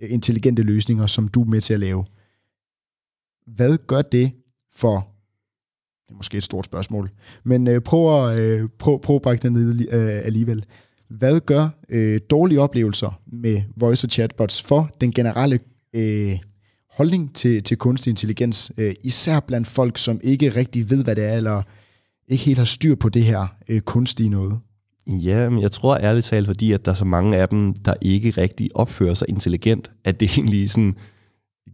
[0.02, 2.06] øh, intelligente løsninger, som du er med til at lave.
[3.48, 4.32] Hvad gør det
[4.76, 5.16] for
[6.08, 7.10] det er måske et stort spørgsmål,
[7.44, 10.66] men øh, prøv, at, øh, prøv, prøv at brække det ned øh, alligevel.
[11.10, 15.60] Hvad gør øh, dårlige oplevelser med voice og chatbots for den generelle
[15.94, 16.40] øh,
[16.90, 21.24] holdning til, til kunstig intelligens, øh, især blandt folk, som ikke rigtig ved, hvad det
[21.24, 21.64] er, eller
[22.30, 24.60] ikke helt har styr på det her øh, kunstige noget?
[25.08, 27.94] Ja, men jeg tror ærligt talt, fordi at der er så mange af dem, der
[28.02, 30.96] ikke rigtig opfører sig intelligent, at det egentlig sådan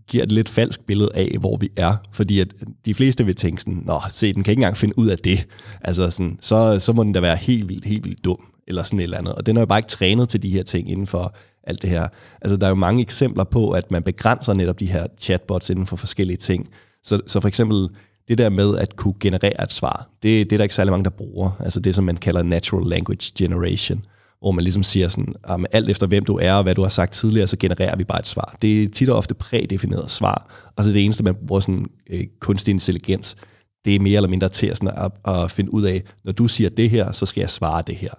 [0.08, 1.96] giver et lidt falsk billede af, hvor vi er.
[2.12, 2.48] Fordi at
[2.86, 5.48] de fleste vil tænke sådan, nå, se, den kan ikke engang finde ud af det.
[5.82, 9.00] Altså sådan, så, så må den da være helt vildt, helt vildt dum, eller sådan
[9.00, 9.34] et eller andet.
[9.34, 11.90] Og den er jo bare ikke trænet til de her ting inden for alt det
[11.90, 12.08] her.
[12.42, 15.86] Altså, der er jo mange eksempler på, at man begrænser netop de her chatbots inden
[15.86, 16.68] for forskellige ting.
[17.04, 17.90] Så, så for eksempel,
[18.28, 21.04] det der med at kunne generere et svar, det, det er der ikke særlig mange,
[21.04, 21.52] der bruger.
[21.60, 24.04] Altså det, som man kalder natural language generation,
[24.40, 26.90] hvor man ligesom siger sådan, at alt efter hvem du er og hvad du har
[26.90, 28.58] sagt tidligere, så genererer vi bare et svar.
[28.62, 32.24] Det er tit og ofte prædefineret svar, og så det eneste, man bruger sådan øh,
[32.40, 33.36] kunstig intelligens,
[33.86, 36.48] det er mere eller mindre til at, sådan at, at finde ud af, når du
[36.48, 38.14] siger det her, så skal jeg svare det her.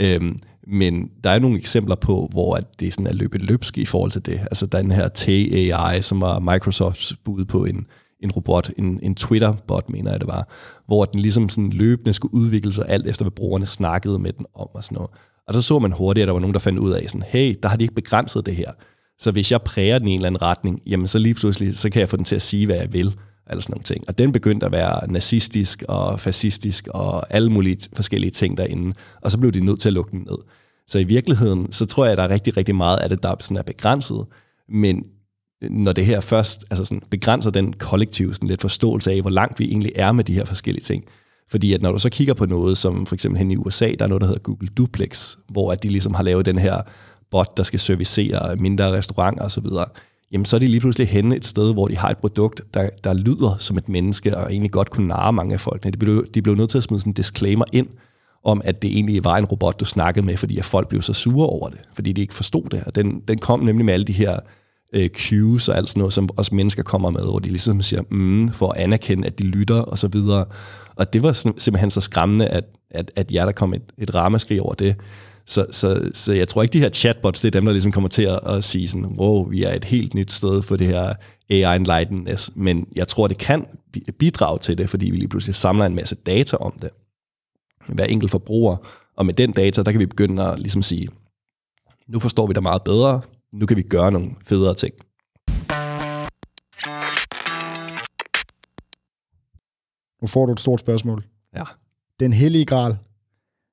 [0.00, 3.84] Øhm, men der er nogle eksempler på, hvor at det sådan er løbet løbsk i
[3.84, 4.40] forhold til det.
[4.40, 7.86] Altså der er den her Tay-AI, som var Microsofts bud på en,
[8.24, 10.48] en robot, en, en Twitter-bot, mener jeg det var,
[10.86, 14.46] hvor den ligesom sådan løbende skulle udvikle sig alt efter, hvad brugerne snakkede med den
[14.54, 15.10] om og sådan noget.
[15.48, 17.56] Og så så man hurtigt, at der var nogen, der fandt ud af sådan, hey,
[17.62, 18.72] der har de ikke begrænset det her.
[19.18, 21.90] Så hvis jeg præger den i en eller anden retning, jamen så lige pludselig, så
[21.90, 23.14] kan jeg få den til at sige, hvad jeg vil.
[23.50, 24.04] Eller sådan nogle ting.
[24.08, 28.94] Og den begyndte at være nazistisk og fascistisk og alle mulige forskellige ting derinde.
[29.20, 30.38] Og så blev de nødt til at lukke den ned.
[30.88, 33.34] Så i virkeligheden, så tror jeg, at der er rigtig, rigtig meget af det, der
[33.40, 34.26] sådan er begrænset.
[34.68, 35.04] Men
[35.70, 39.58] når det her først altså sådan, begrænser den kollektive sådan lidt forståelse af, hvor langt
[39.58, 41.04] vi egentlig er med de her forskellige ting.
[41.50, 44.04] Fordi at når du så kigger på noget, som for eksempel hen i USA, der
[44.04, 46.80] er noget, der hedder Google Duplex, hvor at de ligesom har lavet den her
[47.30, 49.66] bot, der skal servicere mindre restauranter osv.,
[50.32, 52.88] jamen så er de lige pludselig henne et sted, hvor de har et produkt, der,
[53.04, 55.92] der lyder som et menneske, og egentlig godt kunne narre mange af folkene.
[55.92, 57.86] De blev, de blev nødt til at smide sådan en disclaimer ind,
[58.44, 61.12] om at det egentlig var en robot, du snakkede med, fordi at folk blev så
[61.12, 62.82] sure over det, fordi de ikke forstod det.
[62.86, 64.38] Og den, den kom nemlig med alle de her
[64.94, 68.02] øh, cues og alt sådan noget, som også mennesker kommer med, hvor de ligesom siger,
[68.10, 70.44] mm, for at anerkende, at de lytter og så videre.
[70.96, 74.62] Og det var simpelthen så skræmmende, at, at, at jeg der kom et, et ramaskrig
[74.62, 74.96] over det.
[75.46, 78.08] Så, så, så jeg tror ikke, de her chatbots, det er dem, der ligesom kommer
[78.08, 81.14] til at, at sige sådan, wow, vi er et helt nyt sted for det her
[81.50, 82.50] AI enlightenedness.
[82.54, 83.66] Men jeg tror, det kan
[84.18, 86.90] bidrage til det, fordi vi lige pludselig samler en masse data om det.
[87.88, 88.76] Hver enkelt forbruger.
[89.16, 91.08] Og med den data, der kan vi begynde at ligesom sige,
[92.08, 93.20] nu forstår vi dig meget bedre,
[93.54, 94.94] nu kan vi gøre nogle federe ting.
[100.22, 101.24] Nu får du et stort spørgsmål.
[101.56, 101.64] Ja.
[102.20, 102.96] Den hellige gral.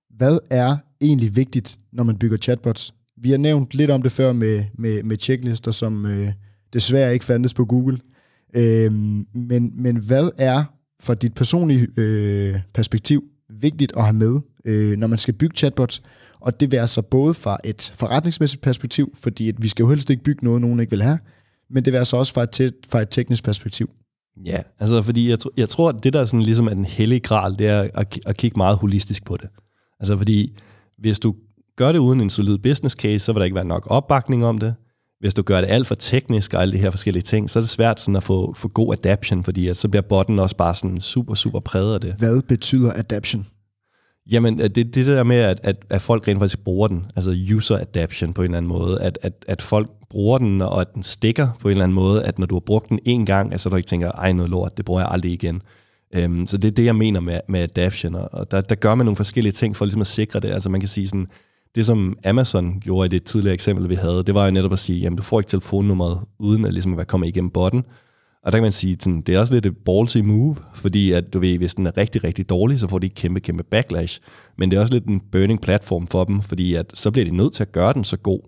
[0.10, 2.94] Hvad er egentlig vigtigt, når man bygger chatbots?
[3.17, 6.32] Vi har nævnt lidt om det før med, med, med checklister, som øh,
[6.74, 8.00] desværre ikke fandtes på Google.
[8.54, 8.94] Øh,
[9.34, 10.63] men, men hvad er
[11.00, 16.02] fra dit personlige øh, perspektiv vigtigt at have med, øh, når man skal bygge chatbots.
[16.41, 20.10] Og det vil altså både fra et forretningsmæssigt perspektiv, fordi at vi skal jo helst
[20.10, 21.19] ikke bygge noget, nogen ikke vil have,
[21.69, 23.89] men det vil altså også fra et, fra et teknisk perspektiv.
[24.45, 27.60] Ja, altså fordi jeg, jeg tror, at det der sådan ligesom er den hellige gral,
[27.60, 29.49] det er at, at kigge meget holistisk på det.
[29.99, 30.54] Altså fordi,
[30.97, 31.36] hvis du
[31.75, 34.58] gør det uden en solid business case, så vil der ikke være nok opbakning om
[34.58, 34.75] det.
[35.19, 37.62] Hvis du gør det alt for teknisk og alle de her forskellige ting, så er
[37.62, 40.75] det svært sådan at få, få god adaption, fordi at så bliver botten også bare
[40.75, 42.13] sådan super, super præget af det.
[42.13, 43.47] Hvad betyder adaption?
[44.31, 47.36] Jamen, øh, det, det der med, at, at, at folk rent faktisk bruger den, altså
[47.55, 50.93] user adaption på en eller anden måde, at, at, at folk bruger den, og at
[50.93, 53.51] den stikker på en eller anden måde, at når du har brugt den en gang,
[53.51, 55.62] altså du ikke tænker, ej noget lort, det bruger jeg aldrig igen.
[56.15, 59.05] Øhm, så det er det, jeg mener med, med adaption, og der, der gør man
[59.05, 60.51] nogle forskellige ting for ligesom at sikre det.
[60.51, 61.27] Altså man kan sige sådan,
[61.75, 64.79] det som Amazon gjorde i det tidligere eksempel, vi havde, det var jo netop at
[64.79, 67.84] sige, jamen du får ikke telefonnummeret, uden at ligesom at være kommet igennem botten.
[68.43, 71.34] Og der kan man sige, sådan, det er også lidt et ballsy move, fordi at
[71.34, 74.19] du ved, hvis den er rigtig, rigtig dårlig, så får de kæmpe, kæmpe backlash.
[74.58, 77.38] Men det er også lidt en burning platform for dem, fordi at så bliver de
[77.38, 78.39] nødt til at gøre den så god.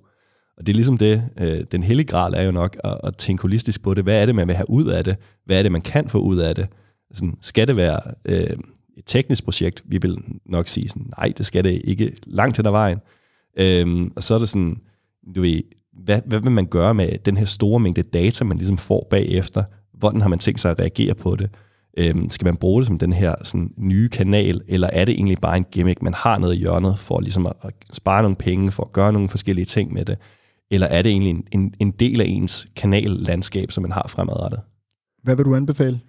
[0.57, 3.41] Og det er ligesom det, øh, den hellige gral er jo nok at, at tænke
[3.41, 4.03] holistisk på det.
[4.03, 5.17] Hvad er det, man vil have ud af det?
[5.45, 6.67] Hvad er det, man kan få ud af det?
[7.13, 8.57] Sådan, skal det være øh,
[8.97, 9.83] et teknisk projekt?
[9.85, 12.99] Vi vil nok sige sådan, nej, det skal det ikke langt hen ad vejen.
[13.59, 14.77] Øh, og så er det sådan,
[15.35, 15.61] du ved,
[16.03, 19.63] hvad, hvad vil man gøre med den her store mængde data, man ligesom får bagefter?
[20.03, 21.49] Hvordan har man tænkt sig at reagere på det?
[21.97, 25.37] Øhm, skal man bruge det som den her sådan, nye kanal, eller er det egentlig
[25.41, 28.71] bare en gimmick, man har nede i hjørnet for ligesom at, at spare nogle penge,
[28.71, 30.17] for at gøre nogle forskellige ting med det?
[30.71, 34.59] Eller er det egentlig en, en, en del af ens kanallandskab, som man har fremadrettet?
[35.23, 35.99] Hvad vil du anbefale?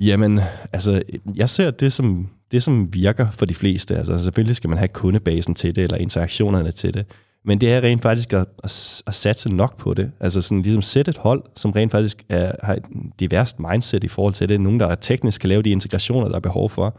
[0.00, 0.40] Jamen,
[0.72, 1.02] altså,
[1.34, 3.96] jeg ser det som, det, som virker for de fleste.
[3.96, 7.06] Altså, selvfølgelig skal man have kundebasen til det, eller interaktionerne til det.
[7.46, 10.12] Men det er rent faktisk at, at, at satse nok på det.
[10.20, 12.84] Altså sådan ligesom sætte et hold, som rent faktisk er, har et
[13.20, 14.60] diverst mindset i forhold til det.
[14.60, 16.98] Nogen, der er teknisk kan lave de integrationer, der er behov for.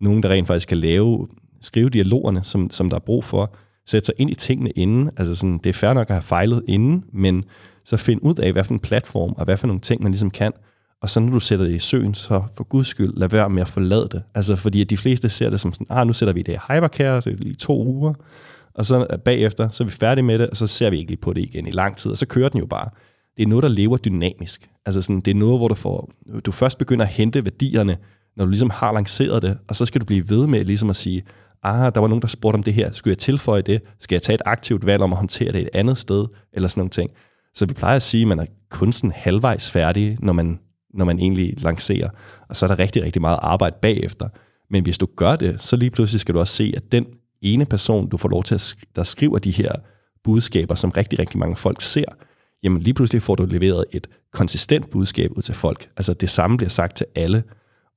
[0.00, 1.28] Nogen, der rent faktisk kan lave,
[1.60, 3.54] skrive dialogerne, som, som der er brug for.
[3.86, 5.10] Sætte sig ind i tingene inden.
[5.16, 7.44] Altså sådan, det er fair nok at have fejlet inden, men
[7.84, 10.30] så find ud af, hvad for en platform, og hvad for nogle ting, man ligesom
[10.30, 10.52] kan.
[11.02, 13.62] Og så når du sætter det i søen, så for guds skyld, lad være med
[13.62, 14.22] at forlade det.
[14.34, 16.56] Altså fordi at de fleste ser det som sådan, ah, nu sætter vi det i
[16.68, 18.14] hypercare, så i to uger,
[18.78, 21.20] og så bagefter, så er vi færdige med det, og så ser vi ikke lige
[21.20, 22.90] på det igen i lang tid, og så kører den jo bare.
[23.36, 24.70] Det er noget, der lever dynamisk.
[24.86, 26.10] Altså sådan, det er noget, hvor du, får,
[26.46, 27.96] du først begynder at hente værdierne,
[28.36, 30.96] når du ligesom har lanceret det, og så skal du blive ved med ligesom at
[30.96, 31.22] sige,
[31.62, 33.82] ah, der var nogen, der spurgte om det her, skulle jeg tilføje det?
[33.98, 36.26] Skal jeg tage et aktivt valg om at håndtere det et andet sted?
[36.52, 37.10] Eller sådan nogle ting.
[37.54, 40.58] Så vi plejer at sige, at man er kun sådan halvvejs færdig, når man,
[40.94, 42.08] når man egentlig lancerer.
[42.48, 44.28] Og så er der rigtig, rigtig meget arbejde bagefter.
[44.70, 47.06] Men hvis du gør det, så lige pludselig skal du også se, at den
[47.42, 49.72] ene person, du får lov til at sk- der skriver de her
[50.24, 52.04] budskaber, som rigtig, rigtig mange folk ser,
[52.62, 55.88] jamen lige pludselig får du leveret et konsistent budskab ud til folk.
[55.96, 57.42] Altså det samme bliver sagt til alle,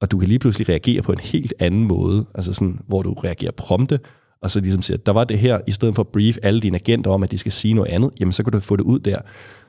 [0.02, 3.14] og du kan lige pludselig reagere på en helt anden måde, altså sådan, hvor du
[3.14, 4.00] reagerer prompte,
[4.42, 6.78] og så ligesom siger, der var det her, i stedet for at brief alle dine
[6.78, 9.00] agenter om, at de skal sige noget andet, jamen så kan du få det ud
[9.00, 9.18] der.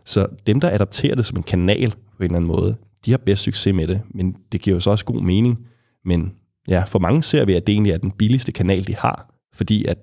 [0.04, 3.18] Så dem, der adopterer det som en kanal på en eller anden måde, de har
[3.18, 5.58] bedst succes med det, men det giver jo så også god mening.
[6.04, 6.32] Men
[6.68, 9.84] ja, for mange ser vi, at det egentlig er den billigste kanal, de har fordi
[9.84, 9.98] at,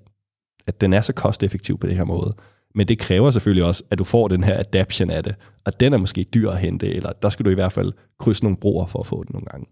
[0.68, 2.36] at den er så kosteffektiv på det her måde.
[2.76, 5.36] Men det kræver selvfølgelig også, at du får den her adaption af det,
[5.66, 8.44] og den er måske dyr at hente, eller der skal du i hvert fald krydse
[8.44, 9.68] nogle broer for at få den nogle gange.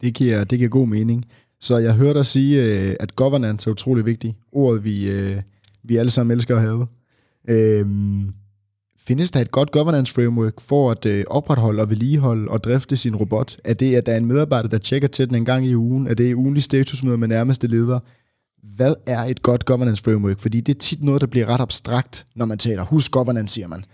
[0.00, 1.24] Det giver, det giver god mening.
[1.60, 4.36] Så jeg hørte dig sige, øh, at governance er utrolig vigtigt.
[4.52, 5.36] Ordet, vi, øh,
[5.82, 6.86] vi alle sammen elsker at have.
[7.48, 8.32] Øhm,
[8.98, 13.16] findes der et godt governance framework for at øh, opretholde og vedligeholde og drifte sin
[13.16, 13.56] robot?
[13.64, 16.06] Er det, at der er en medarbejder, der tjekker til den en gang i ugen?
[16.06, 18.00] Er det ugenlig statusmøde med nærmeste leder?
[18.62, 20.38] Hvad er et godt governance framework?
[20.38, 23.68] Fordi det er tit noget, der bliver ret abstrakt, når man taler, husk governance, siger
[23.68, 23.84] man.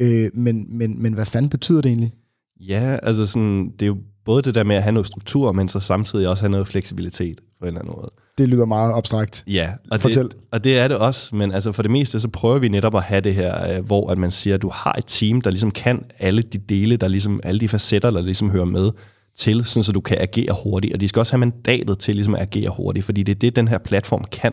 [0.00, 2.12] Øh, men, men, men hvad fanden betyder det egentlig?
[2.60, 5.68] Ja, altså sådan, det er jo både det der med at have noget struktur, men
[5.68, 8.10] så samtidig også have noget fleksibilitet på en eller anden måde.
[8.38, 9.44] Det lyder meget abstrakt.
[9.46, 10.24] Ja, og Fortæl.
[10.24, 12.96] Det, og det er det også, men altså for det meste, så prøver vi netop
[12.96, 15.50] at have det her, øh, hvor at man siger, at du har et team, der
[15.50, 18.90] ligesom kan alle de dele, der ligesom, alle de facetter, der ligesom hører med
[19.38, 20.94] til, sådan så du kan agere hurtigt.
[20.94, 23.56] Og de skal også have mandatet til ligesom at agere hurtigt, fordi det er det,
[23.56, 24.52] den her platform kan.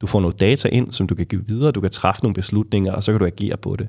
[0.00, 2.92] Du får noget data ind, som du kan give videre, du kan træffe nogle beslutninger,
[2.92, 3.88] og så kan du agere på det.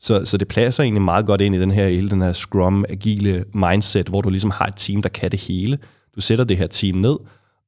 [0.00, 2.84] Så, så det pladser egentlig meget godt ind i den her, hele den her scrum,
[2.88, 5.78] agile mindset, hvor du ligesom har et team, der kan det hele.
[6.16, 7.16] Du sætter det her team ned,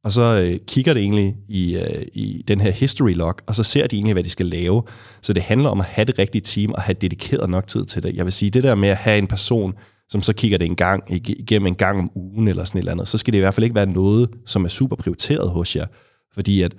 [0.05, 3.65] og så øh, kigger det egentlig i, øh, i den her history log, og så
[3.65, 4.83] ser de egentlig, hvad de skal lave.
[5.23, 8.03] Så det handler om at have det rigtige team, og have dedikeret nok tid til
[8.03, 8.17] det.
[8.17, 9.75] Jeg vil sige, det der med at have en person,
[10.13, 12.93] som så kigger det en gang igennem en gang om ugen eller sådan et eller
[12.93, 15.77] andet, så skal det i hvert fald ikke være noget, som er super prioriteret hos
[15.77, 15.87] jer.
[16.35, 16.75] Fordi at,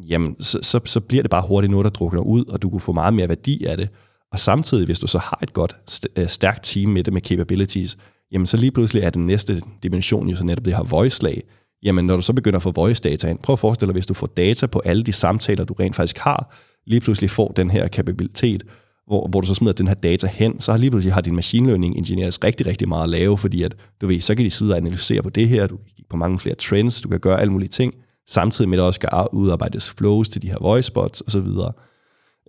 [0.00, 2.80] jamen, så, så, så bliver det bare hurtigt noget, der drukner ud, og du kunne
[2.80, 3.88] få meget mere værdi af det.
[4.32, 5.76] Og samtidig, hvis du så har et godt,
[6.16, 7.96] øh, stærkt team med det med capabilities,
[8.32, 11.42] jamen så lige pludselig er den næste dimension jo så netop det her voice-lag.
[11.82, 14.06] jamen når du så begynder at få voice data ind, prøv at forestille dig, hvis
[14.06, 16.54] du får data på alle de samtaler, du rent faktisk har,
[16.86, 18.62] lige pludselig får den her kapabilitet,
[19.06, 21.34] hvor, hvor du så smider den her data hen, så har lige pludselig har din
[21.34, 24.50] machine learning engineers rigtig, rigtig meget at lave, fordi at, du ved, så kan de
[24.50, 27.20] sidde og analysere på det her, du kan kigge på mange flere trends, du kan
[27.20, 27.94] gøre alle mulige ting,
[28.28, 31.48] samtidig med at der også skal udarbejdes flows til de her voice bots osv.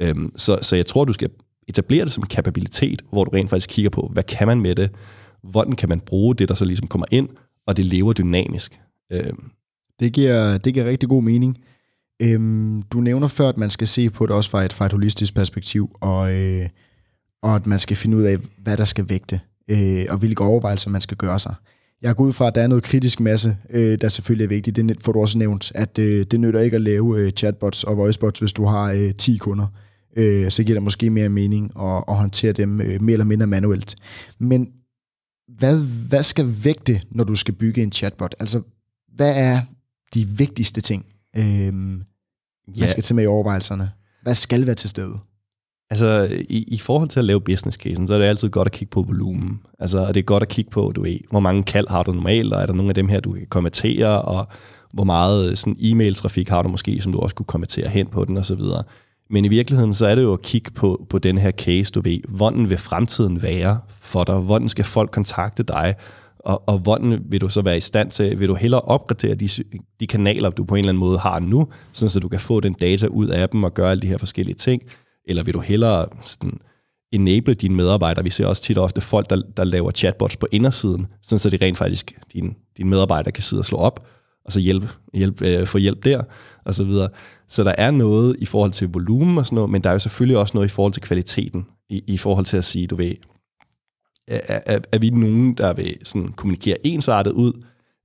[0.02, 1.30] Øhm, så, så jeg tror, du skal
[1.68, 4.76] etablere det som en kapabilitet, hvor du rent faktisk kigger på, hvad kan man med
[4.76, 4.92] det,
[5.44, 7.30] hvordan kan man bruge det, der så ligesom kommer ind,
[7.68, 8.80] og det lever dynamisk.
[9.12, 9.52] Øhm.
[10.00, 11.58] Det, giver, det giver rigtig god mening.
[12.22, 14.92] Øhm, du nævner før, at man skal se på det også fra et, fra et
[14.92, 16.70] holistisk perspektiv, og, øh,
[17.42, 20.90] og at man skal finde ud af, hvad der skal vægte, øh, og hvilke overvejelser
[20.90, 21.56] man skal gøre sig.
[22.02, 24.76] Jeg går ud fra, at der er noget kritisk masse, øh, der selvfølgelig er vigtigt.
[24.76, 27.98] Det får du også nævnt, at øh, det nytter ikke at lave øh, chatbots og
[27.98, 29.68] voicebots, hvis du har øh, 10 kunder.
[30.18, 33.48] Øh, så giver det måske mere mening at, at håndtere dem øh, mere eller mindre
[33.48, 33.96] manuelt.
[34.40, 34.72] Men
[35.58, 38.36] hvad, hvad skal vægte, når du skal bygge en chatbot?
[38.40, 38.62] Altså,
[39.16, 39.60] hvad er
[40.14, 41.06] de vigtigste ting,
[41.38, 42.06] øh, man
[42.78, 42.88] ja.
[42.88, 43.92] skal tage med i overvejelserne?
[44.22, 45.20] Hvad skal være til stede?
[45.90, 48.72] Altså, i, i forhold til at lave business casen, så er det altid godt at
[48.72, 49.60] kigge på volumen.
[49.80, 52.12] Altså, og det er godt at kigge på, du ved, hvor mange kald har du
[52.12, 54.48] normalt, og er der nogle af dem her, du kan kommentere, og
[54.94, 58.38] hvor meget sådan e-mail-trafik har du måske, som du også kunne kommentere hen på den,
[58.38, 58.84] og så videre.
[59.30, 62.02] Men i virkeligheden, så er det jo at kigge på, på den her case, du
[62.02, 64.36] ved, hvordan vil fremtiden være for dig?
[64.36, 65.96] Hvordan skal folk kontakte dig?
[66.46, 69.50] Og, og hvordan vil du så være i stand til, vil du hellere opgradere de,
[70.00, 72.60] de kanaler, du på en eller anden måde har nu, sådan så du kan få
[72.60, 74.82] den data ud af dem og gøre alle de her forskellige ting?
[75.28, 76.60] Eller vil du hellere sådan,
[77.12, 78.24] enable dine medarbejdere?
[78.24, 81.50] Vi ser også tit og ofte folk, der, der laver chatbots på indersiden, sådan så
[81.50, 84.08] de rent faktisk, dine, din medarbejdere kan sidde og slå op,
[84.46, 86.24] og så hjælpe, hjælpe, øh, få hjælp der,
[86.66, 87.10] og så videre.
[87.48, 90.00] Så der er noget i forhold til volumen og sådan noget, men der er jo
[90.00, 93.14] selvfølgelig også noget i forhold til kvaliteten, i, i forhold til at sige, du ved,
[94.28, 97.54] er, er, er vi nogen, der vil sådan kommunikere ensartet ud,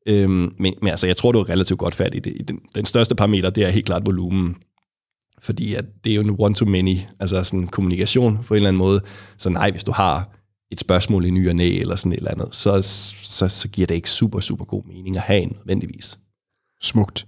[0.06, 2.48] øhm, men, men altså, jeg tror, du er relativt godt fat i det.
[2.48, 4.56] Den, den største parameter, det er helt klart volumen,
[5.38, 9.00] fordi at det er jo en one-to-many, altså sådan kommunikation på en eller anden måde.
[9.38, 10.30] Så nej, hvis du har
[10.70, 12.82] et spørgsmål i ny og næ, eller sådan et eller andet, så,
[13.22, 16.18] så, så giver det ikke super, super god mening at have en nødvendigvis.
[16.80, 17.26] Smukt.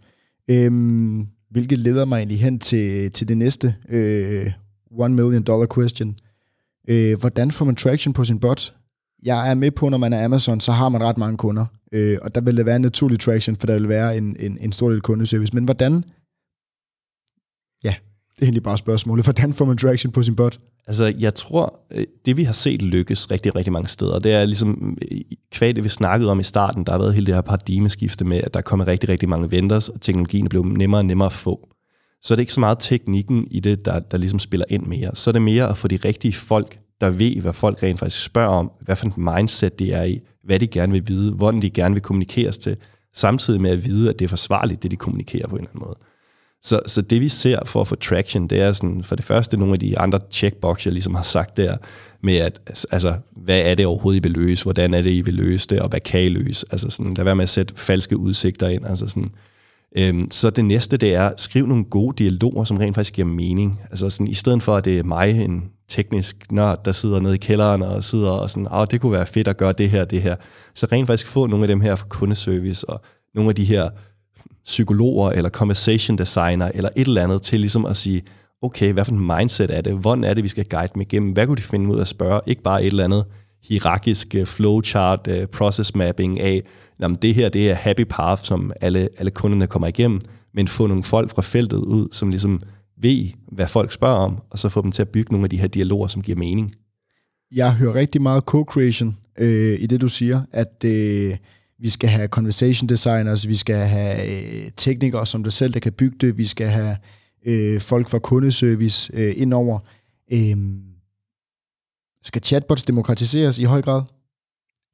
[0.51, 4.53] Øhm, hvilket leder mig egentlig hen til, til det næste øh,
[4.91, 6.17] one million dollar question.
[6.89, 8.75] Øh, hvordan får man traction på sin bot?
[9.23, 12.19] Jeg er med på, når man er Amazon, så har man ret mange kunder, øh,
[12.23, 14.73] og der vil det være en naturlig traction, for der vil være en, en, en
[14.73, 15.55] stor del kundeservice.
[15.55, 16.05] Men hvordan,
[17.85, 17.95] ja,
[18.35, 20.59] det er egentlig bare spørgsmålet, hvordan får man traction på sin bot?
[20.87, 24.45] Altså, jeg tror, øh, det vi har set lykkes rigtig, rigtig mange steder, det er
[24.45, 25.21] ligesom, øh,
[25.53, 28.41] kvad det vi snakkede om i starten, der har været hele det her paradigmeskifte med,
[28.45, 31.69] at der kommer rigtig, rigtig mange vendors, og teknologien blev nemmere og nemmere at få.
[32.23, 35.11] Så er det ikke så meget teknikken i det, der, der ligesom spiller ind mere.
[35.15, 38.25] Så er det mere at få de rigtige folk, der ved, hvad folk rent faktisk
[38.25, 41.63] spørger om, hvad for et mindset de er i, hvad de gerne vil vide, hvordan
[41.63, 42.77] de gerne vil kommunikeres til,
[43.15, 45.85] samtidig med at vide, at det er forsvarligt, det de kommunikerer på en eller anden
[45.87, 45.97] måde.
[46.63, 49.57] Så, så det vi ser for at få traction, det er sådan, for det første
[49.57, 51.77] nogle af de andre checkbox, jeg ligesom har sagt der,
[52.23, 55.21] med at, altså, altså, hvad er det overhovedet, I vil løse, hvordan er det, I
[55.21, 56.67] vil løse det, og hvad kan I løse?
[56.71, 58.87] Altså sådan, lad være med at sætte falske udsigter ind.
[58.87, 59.31] Altså sådan,
[59.97, 63.81] øhm, så det næste, det er, skriv nogle gode dialoger, som rent faktisk giver mening.
[63.91, 67.35] Altså sådan, i stedet for, at det er mig, en teknisk nørd, der sidder nede
[67.35, 70.05] i kælderen og sidder og sådan, ah, det kunne være fedt at gøre det her,
[70.05, 70.37] det her.
[70.75, 73.01] Så rent faktisk få nogle af dem her fra kundeservice, og
[73.35, 73.91] nogle af de her
[74.65, 78.23] psykologer eller conversation designer eller et eller andet til ligesom at sige,
[78.63, 79.93] okay, hvad for en mindset er det?
[79.93, 81.33] Hvordan er det, vi skal guide dem igennem?
[81.33, 82.41] Hvad kunne de finde ud af at spørge?
[82.47, 83.25] Ikke bare et eller andet
[83.63, 86.63] hierarkisk øh, flowchart, øh, process mapping af,
[87.03, 90.21] jamen det her det er happy path, som alle, alle kunderne kommer igennem,
[90.55, 92.61] men få nogle folk fra feltet ud, som ligesom
[92.97, 95.57] ved, hvad folk spørger om, og så få dem til at bygge nogle af de
[95.57, 96.75] her dialoger, som giver mening.
[97.55, 101.37] Jeg hører rigtig meget co-creation øh, i det, du siger, at øh,
[101.79, 105.93] vi skal have conversation designers, vi skal have øh, teknikere som dig selv, der kan
[105.93, 106.97] bygge det, vi skal have
[107.47, 109.79] øh, folk fra kundeservice øh, indover.
[110.33, 110.57] Øh,
[112.23, 114.03] skal chatbots demokratiseres i høj grad?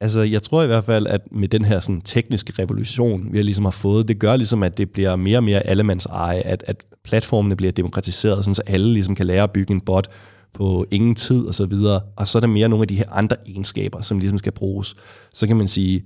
[0.01, 3.43] Altså, jeg tror i hvert fald, at med den her sådan, tekniske revolution, vi har
[3.43, 6.63] ligesom har fået, det gør ligesom, at det bliver mere og mere allemands eje, at,
[6.67, 10.07] at platformene bliver demokratiseret, sådan, så alle ligesom kan lære at bygge en bot
[10.53, 12.01] på ingen tid og så videre.
[12.15, 14.95] Og så er der mere nogle af de her andre egenskaber, som ligesom skal bruges.
[15.33, 16.03] Så kan man sige,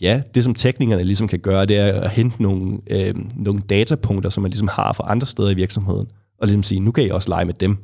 [0.00, 4.30] ja, det som teknikerne ligesom kan gøre, det er at hente nogle, øh, nogle datapunkter,
[4.30, 6.06] som man ligesom har fra andre steder i virksomheden,
[6.40, 7.76] og ligesom sige, nu kan I også lege med dem.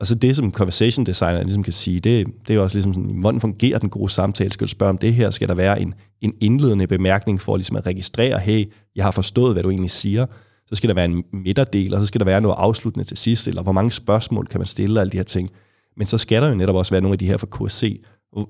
[0.00, 3.10] Og så det, som conversation designer ligesom kan sige, det, det er også ligesom sådan,
[3.20, 4.52] hvordan fungerer den gode samtale?
[4.52, 5.30] Skal du spørge om det her?
[5.30, 9.54] Skal der være en, en indledende bemærkning for ligesom at registrere, hey, jeg har forstået,
[9.54, 10.26] hvad du egentlig siger.
[10.66, 13.48] Så skal der være en midterdel, og så skal der være noget afsluttende til sidst,
[13.48, 15.50] eller hvor mange spørgsmål kan man stille, og alle de her ting.
[15.96, 18.00] Men så skal der jo netop også være nogle af de her for KSC,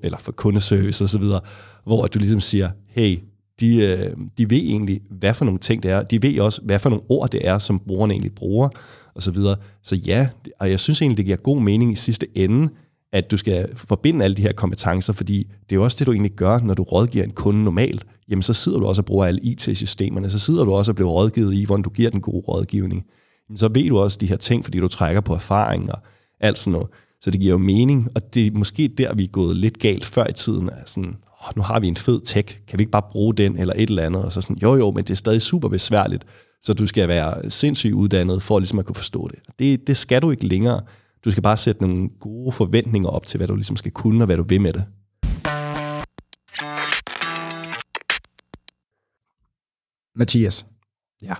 [0.02, 1.24] eller for kundeservice osv.,
[1.84, 3.18] hvor du ligesom siger, hey,
[3.60, 6.02] de, øh, de ved egentlig, hvad for nogle ting det er.
[6.02, 8.68] De ved også, hvad for nogle ord det er, som brugerne egentlig bruger,
[9.18, 9.56] og så videre.
[9.82, 10.28] Så ja,
[10.60, 12.68] og jeg synes egentlig, det giver god mening i sidste ende,
[13.12, 16.12] at du skal forbinde alle de her kompetencer, fordi det er jo også det, du
[16.12, 18.06] egentlig gør, når du rådgiver en kunde normalt.
[18.28, 21.10] Jamen, så sidder du også og bruger alle IT-systemerne, så sidder du også og bliver
[21.10, 23.06] rådgivet i, hvordan du giver den gode rådgivning.
[23.48, 25.98] Jamen, så ved du også de her ting, fordi du trækker på erfaring og
[26.40, 26.88] alt sådan noget.
[27.20, 30.04] Så det giver jo mening, og det er måske der, vi er gået lidt galt
[30.04, 30.70] før i tiden.
[30.70, 33.56] Altså, sådan, oh, nu har vi en fed tech, kan vi ikke bare bruge den
[33.56, 34.22] eller et eller andet?
[34.22, 36.24] Og så sådan, jo jo, men det er stadig super besværligt,
[36.62, 39.38] så du skal være sindssygt uddannet for ligesom at kunne forstå det.
[39.58, 40.82] Det, det skal du ikke længere.
[41.24, 44.26] Du skal bare sætte nogle gode forventninger op til, hvad du ligesom skal kunne, og
[44.26, 44.84] hvad du vil med det.
[50.16, 50.66] Mathias.
[51.22, 51.34] Ja.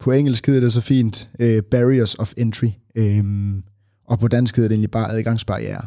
[0.00, 2.68] På engelsk hedder det så fint uh, barriers of entry,
[2.98, 3.64] um,
[4.06, 5.86] og på dansk hedder det egentlig bare adgangsbarriere.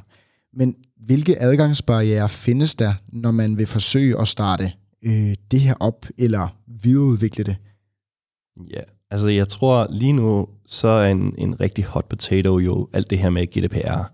[0.54, 0.76] Men
[1.06, 4.72] hvilke adgangsbarriere findes der, når man vil forsøge at starte
[5.06, 7.56] uh, det her op, eller videreudvikle det?
[8.72, 8.82] Ja,
[9.12, 13.20] altså jeg tror lige nu, så er en, en rigtig hot potato jo alt det
[13.20, 14.12] her med GDPR.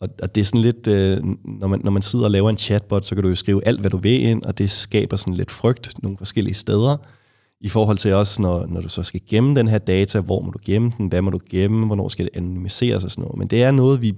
[0.00, 2.56] Og, og det er sådan lidt, øh, når, man, når man sidder og laver en
[2.56, 5.34] chatbot, så kan du jo skrive alt, hvad du vil ind, og det skaber sådan
[5.34, 6.96] lidt frygt nogle forskellige steder.
[7.60, 10.50] I forhold til også, når, når du så skal gemme den her data, hvor må
[10.50, 13.38] du gemme den, hvad må du gemme, hvornår skal det anonymiseres og sådan noget.
[13.38, 14.14] Men det er noget, vi,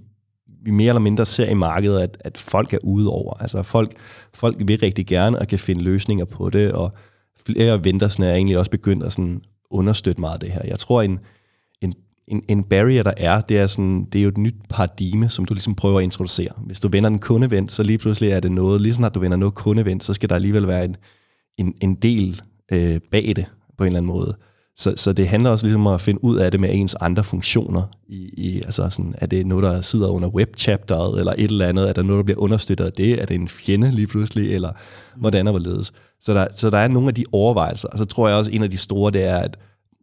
[0.63, 3.35] vi mere eller mindre ser i markedet, at, at folk er ude over.
[3.35, 3.93] Altså folk,
[4.35, 6.93] folk vil rigtig gerne og kan finde løsninger på det, og
[7.47, 9.41] flere ventersne er egentlig også begyndt at sådan
[9.71, 10.61] understøtte meget af det her.
[10.65, 11.19] Jeg tror, en,
[11.81, 11.93] en,
[12.29, 15.45] en, en barrier, der er, det er, sådan, det er jo et nyt paradigme, som
[15.45, 16.53] du ligesom prøver at introducere.
[16.59, 19.37] Hvis du vender en kundevendt, så lige pludselig er det noget, lige snart du vender
[19.37, 20.97] noget kundevendt, så skal der alligevel være en,
[21.59, 22.43] en, en del
[22.73, 23.47] øh, bag det
[23.79, 24.37] på en eller anden måde.
[24.79, 27.25] Så, så det handler også ligesom om at finde ud af det med ens andre
[27.25, 27.83] funktioner.
[28.09, 31.89] I, i, altså sådan, er det noget, der sidder under webchapteret, eller et eller andet?
[31.89, 33.23] Er der noget, der bliver understøttet af det?
[33.23, 34.55] Er det en fjende lige pludselig?
[34.55, 34.73] Eller
[35.17, 35.93] hvordan og hvorledes?
[36.21, 37.89] Så der, så der er nogle af de overvejelser.
[37.89, 39.59] Og så tror jeg også, at en af de store, det er, at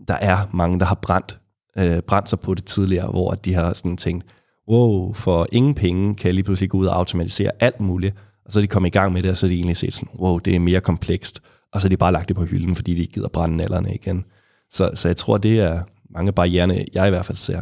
[0.07, 1.39] der er mange, der har brændt,
[1.77, 4.25] øh, brændt sig på det tidligere, hvor de har sådan tænkt,
[4.69, 8.15] wow, for ingen penge kan jeg lige pludselig gå ud og automatisere alt muligt.
[8.45, 9.93] Og så er de kommet i gang med det, og så er de egentlig set
[9.93, 11.41] sådan, wow, det er mere komplekst.
[11.73, 13.95] Og så er de bare lagt det på hylden, fordi de ikke gider brænde nallerne
[13.95, 14.25] igen.
[14.73, 17.61] Så, så jeg tror, det er mange barriere, jeg i hvert fald ser.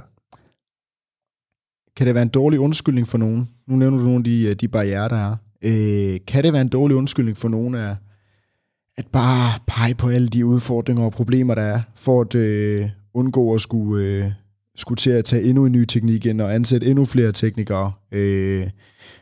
[1.96, 3.50] Kan det være en dårlig undskyldning for nogen?
[3.68, 5.36] Nu nævner du nogle af de, øh, de barriere, der er.
[5.62, 7.96] Øh, kan det være en dårlig undskyldning for nogen af,
[8.98, 13.54] at bare pege på alle de udfordringer og problemer, der er, for at øh, undgå
[13.54, 14.32] at skulle, øh,
[14.76, 17.92] skulle til at tage endnu en ny teknik ind og ansætte endnu flere teknikere.
[18.12, 18.70] Øh,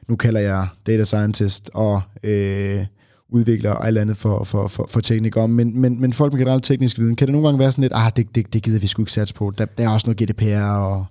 [0.07, 2.85] nu kalder jeg data scientist og øh,
[3.31, 6.63] udvikler og alt andet for, for, for, for teknikere, men, men, men folk med generelt
[6.63, 8.87] teknisk viden, kan det nogle gange være sådan lidt, ah, det, det, det gider vi
[8.87, 9.51] sgu ikke satse på.
[9.57, 11.05] Der, der er også noget GDPR, og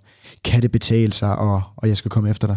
[0.44, 2.56] kan det betale sig, og, og jeg skal komme efter dig?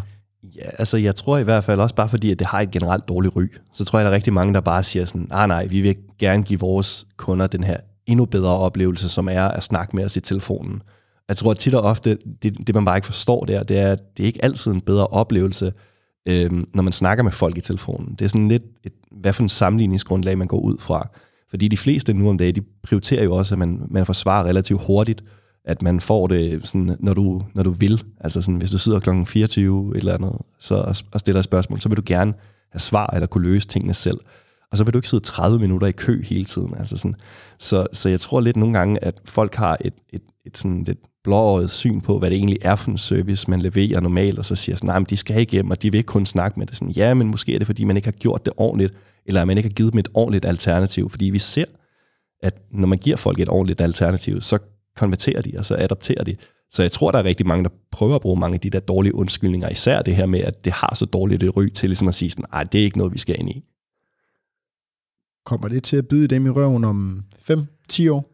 [0.56, 3.08] Ja, altså jeg tror i hvert fald også bare fordi, at det har et generelt
[3.08, 3.44] dårligt ry,
[3.74, 5.96] så tror jeg, der er rigtig mange, der bare siger sådan, ah nej, vi vil
[6.20, 10.18] gerne give vores kunder den her endnu bedre oplevelse, som er at snakke med os
[10.18, 10.82] i telefonen.
[11.28, 13.92] Jeg tror at tit og ofte, det, det man bare ikke forstår der, det er,
[13.92, 15.74] at det er ikke altid en bedre oplevelse,
[16.26, 18.16] øhm, når man snakker med folk i telefonen.
[18.20, 21.10] Det er sådan lidt, et, hvad for en sammenligningsgrundlag man går ud fra.
[21.50, 24.44] Fordi de fleste nu om dagen, de prioriterer jo også, at man, man får svar
[24.44, 25.24] relativt hurtigt,
[25.66, 28.04] at man får det, sådan, når, du, når du vil.
[28.20, 29.10] Altså sådan, hvis du sidder kl.
[29.26, 32.34] 24 eller andet, så, og stiller et spørgsmål, så vil du gerne
[32.72, 34.18] have svar eller kunne løse tingene selv.
[34.72, 36.76] Og så vil du ikke sidde 30 minutter i kø hele tiden.
[36.80, 37.16] Altså sådan.
[37.60, 41.00] Så, så jeg tror lidt nogle gange, at folk har et, et, et sådan lidt
[41.24, 44.56] blåøjet syn på, hvad det egentlig er for en service, man leverer normalt, og så
[44.56, 46.76] siger sådan, nej, men de skal igennem, og de vil ikke kun snakke med det.
[46.76, 48.94] Sådan, ja, men måske er det, fordi man ikke har gjort det ordentligt,
[49.26, 51.66] eller at man ikke har givet dem et ordentligt alternativ, fordi vi ser,
[52.44, 54.60] at når man giver folk et ordentligt alternativ, så
[54.96, 56.36] konverterer de, og så adopterer de.
[56.70, 58.80] Så jeg tror, der er rigtig mange, der prøver at bruge mange af de der
[58.80, 62.08] dårlige undskyldninger, især det her med, at det har så dårligt et ry til ligesom
[62.08, 63.64] at sige sådan, nej, det er ikke noget, vi skal ind i.
[65.46, 68.26] Kommer det til at bide dem i røven om 5-10 år?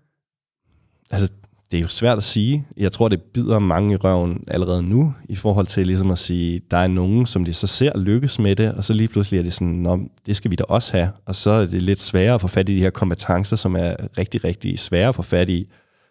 [1.11, 1.31] Altså,
[1.71, 2.67] det er jo svært at sige.
[2.77, 6.61] Jeg tror, det bider mange i røven allerede nu, i forhold til ligesom at sige,
[6.71, 9.43] der er nogen, som de så ser lykkes med det, og så lige pludselig er
[9.43, 11.09] det sådan, Nå, det skal vi da også have.
[11.25, 13.95] Og så er det lidt sværere at få fat i de her kompetencer, som er
[14.17, 15.67] rigtig, rigtig svære at få fat i.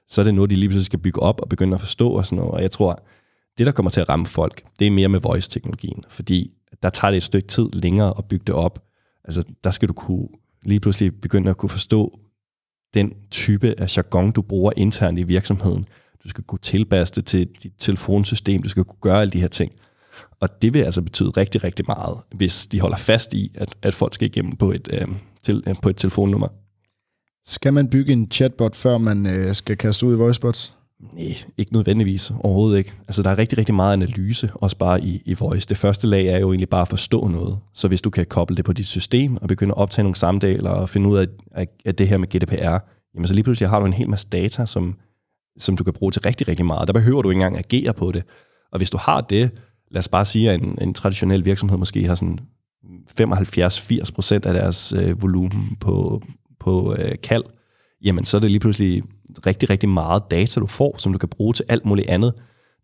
[0.08, 2.26] Så er det noget, de lige pludselig skal bygge op og begynde at forstå og
[2.26, 2.52] sådan noget.
[2.52, 3.02] Og jeg tror,
[3.58, 6.52] det, der kommer til at ramme folk, det er mere med voice-teknologien, fordi
[6.82, 8.78] der tager det et stykke tid længere at bygge det op.
[9.24, 10.28] Altså, der skal du kunne
[10.64, 12.18] lige pludselig begynde at kunne forstå
[12.94, 15.84] den type af jargon, du bruger internt i virksomheden.
[16.24, 19.48] Du skal kunne tilpasse det til dit telefonsystem, du skal kunne gøre alle de her
[19.48, 19.72] ting.
[20.40, 23.94] Og det vil altså betyde rigtig, rigtig meget, hvis de holder fast i, at, at
[23.94, 25.06] folk skal igennem på et, øh,
[25.42, 26.48] til, øh, på et telefonnummer.
[27.44, 30.78] Skal man bygge en chatbot, før man øh, skal kaste ud i voicebots?
[31.00, 32.32] Nej, ikke nødvendigvis.
[32.40, 32.92] Overhovedet ikke.
[33.08, 35.68] Altså, der er rigtig, rigtig meget analyse, også bare i, i voice.
[35.68, 37.58] Det første lag er jo egentlig bare at forstå noget.
[37.74, 40.70] Så hvis du kan koble det på dit system, og begynde at optage nogle samtaler,
[40.70, 42.78] og finde ud af, at, af det her med GDPR,
[43.14, 44.94] jamen så lige pludselig har du en hel masse data, som,
[45.58, 46.88] som du kan bruge til rigtig, rigtig meget.
[46.88, 48.22] Der behøver du ikke engang agere på det.
[48.72, 49.50] Og hvis du har det,
[49.90, 52.38] lad os bare sige, at en, en traditionel virksomhed måske har sådan
[53.20, 56.22] 75-80% af deres øh, volumen på,
[56.60, 57.44] på øh, kald,
[58.04, 59.02] jamen så er det lige pludselig
[59.46, 62.32] rigtig, rigtig meget data, du får, som du kan bruge til alt muligt andet,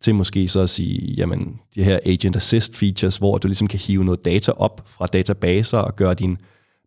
[0.00, 3.78] til måske så at sige, jamen, de her agent assist features, hvor du ligesom kan
[3.78, 6.36] hive noget data op fra databaser og gøre dine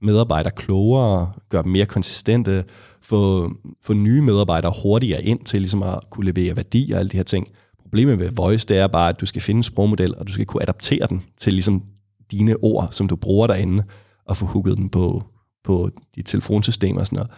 [0.01, 2.63] medarbejdere klogere, gøre dem mere konsistente,
[3.01, 3.51] få,
[3.83, 7.23] få nye medarbejdere hurtigere ind til ligesom at kunne levere værdi og alle de her
[7.23, 7.47] ting.
[7.81, 10.45] Problemet med voice, det er bare, at du skal finde en sprogmodel, og du skal
[10.45, 11.83] kunne adaptere den til ligesom
[12.31, 13.83] dine ord, som du bruger derinde,
[14.25, 15.23] og få hugget den på,
[15.63, 17.31] på dit telefonsystem og sådan noget.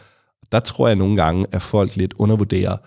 [0.52, 2.78] Der tror jeg nogle gange, at folk lidt undervurderer,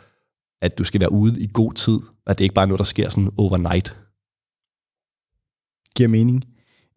[0.62, 2.84] at du skal være ude i god tid, at det ikke bare er noget, der
[2.84, 3.96] sker sådan overnight.
[5.96, 6.44] Giver mening.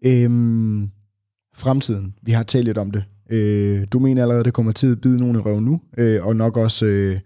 [0.06, 0.92] Øhm,
[1.56, 3.04] fremtiden, vi har talt lidt om det.
[3.30, 6.26] Øh, du mener allerede, at det kommer til at bide nogen i røven nu, øh,
[6.26, 7.20] og nok også øh,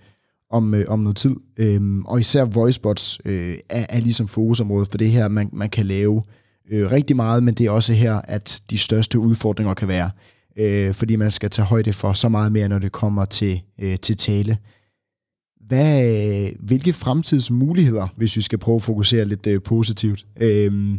[0.49, 1.35] om, øh, om noget tid.
[1.57, 5.85] Øh, og især voicebots øh, er, er ligesom fokusområdet for det her, man, man kan
[5.85, 6.23] lave
[6.71, 10.09] øh, rigtig meget, men det er også her, at de største udfordringer kan være,
[10.57, 13.97] øh, fordi man skal tage højde for så meget mere, når det kommer til, øh,
[13.97, 14.57] til tale.
[15.67, 20.95] Hvad, hvilke fremtidsmuligheder, hvis vi skal prøve at fokusere lidt øh, positivt, øh,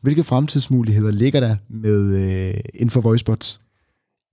[0.00, 3.60] hvilke fremtidsmuligheder ligger der med øh, inden for voicebots?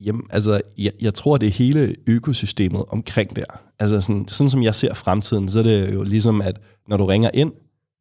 [0.05, 3.43] Jamen, altså, jeg, jeg tror, det er hele økosystemet omkring der.
[3.79, 7.05] Altså, sådan, sådan som jeg ser fremtiden, så er det jo ligesom, at når du
[7.05, 7.51] ringer ind,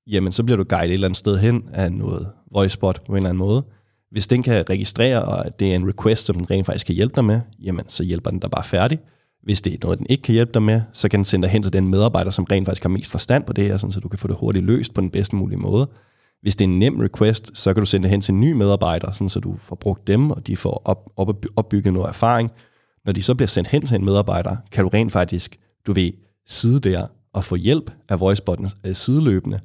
[0.06, 3.16] jamen, så bliver du guidet et eller andet sted hen af noget voicebot på en
[3.16, 3.64] eller anden måde.
[4.10, 7.14] Hvis den kan registrere, at det er en request, som den rent faktisk kan hjælpe
[7.14, 8.98] dig med, jamen, så hjælper den dig bare færdig.
[9.42, 11.52] Hvis det er noget, den ikke kan hjælpe dig med, så kan den sende dig
[11.52, 14.00] hen til den medarbejder, som rent faktisk har mest forstand på det her, sådan, så
[14.00, 15.88] du kan få det hurtigt løst på den bedste mulige måde.
[16.42, 18.52] Hvis det er en nem request, så kan du sende det hen til en ny
[18.52, 22.50] medarbejder, sådan, så du får brugt dem, og de får op, op, opbygget noget erfaring.
[23.04, 25.56] Når de så bliver sendt hen til en medarbejder, kan du rent faktisk,
[25.86, 26.12] du ved,
[26.46, 29.60] sidde der og få hjælp af voicebotten øh, sideløbende,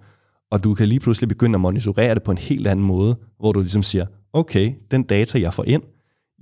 [0.52, 3.52] og du kan lige pludselig begynde at monitorere det på en helt anden måde, hvor
[3.52, 5.84] du ligesom siger, okay, den data, jeg får ind,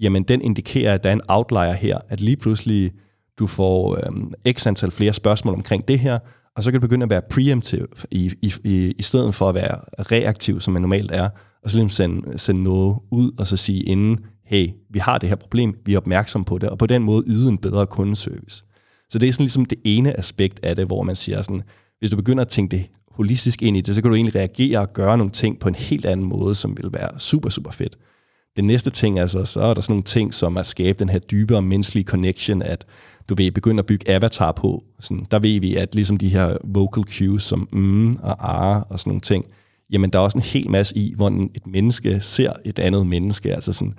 [0.01, 2.91] jamen den indikerer, at der er en outlier her, at lige pludselig
[3.39, 6.19] du får øhm, x antal flere spørgsmål omkring det her,
[6.55, 9.55] og så kan du begynde at være preemptive i, i, i, i stedet for at
[9.55, 11.29] være reaktiv, som man normalt er,
[11.63, 15.29] og så ligesom sende, sende noget ud, og så sige inden, hey, vi har det
[15.29, 18.63] her problem, vi er opmærksom på det, og på den måde yde en bedre kundeservice.
[19.09, 21.61] Så det er sådan ligesom det ene aspekt af det, hvor man siger sådan,
[21.99, 24.79] hvis du begynder at tænke det holistisk ind i det, så kan du egentlig reagere
[24.79, 27.97] og gøre nogle ting på en helt anden måde, som vil være super, super fedt.
[28.55, 31.19] Det næste ting, altså, så er der sådan nogle ting, som at skabe den her
[31.19, 32.85] dybere menneskelige connection, at
[33.29, 34.83] du vil begynde at bygge avatar på.
[34.99, 38.99] Sådan, der ved vi, at ligesom de her vocal cues som mm og ah og
[38.99, 39.45] sådan nogle ting,
[39.91, 43.55] jamen der er også en hel masse i, hvordan et menneske ser et andet menneske.
[43.55, 43.93] Altså sådan,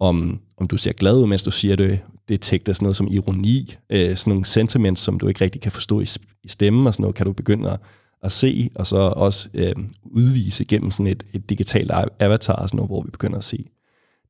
[0.00, 3.08] om, om du ser glad ud, mens du siger det, det er sådan noget som
[3.10, 6.06] ironi, øh, sådan nogle sentiments, som du ikke rigtig kan forstå i,
[6.44, 7.80] i stemmen og sådan noget, kan du begynde at,
[8.24, 9.72] at se, og så også øh,
[10.04, 13.64] udvise gennem sådan et, et digitalt avatar, sådan noget, hvor vi begynder at se.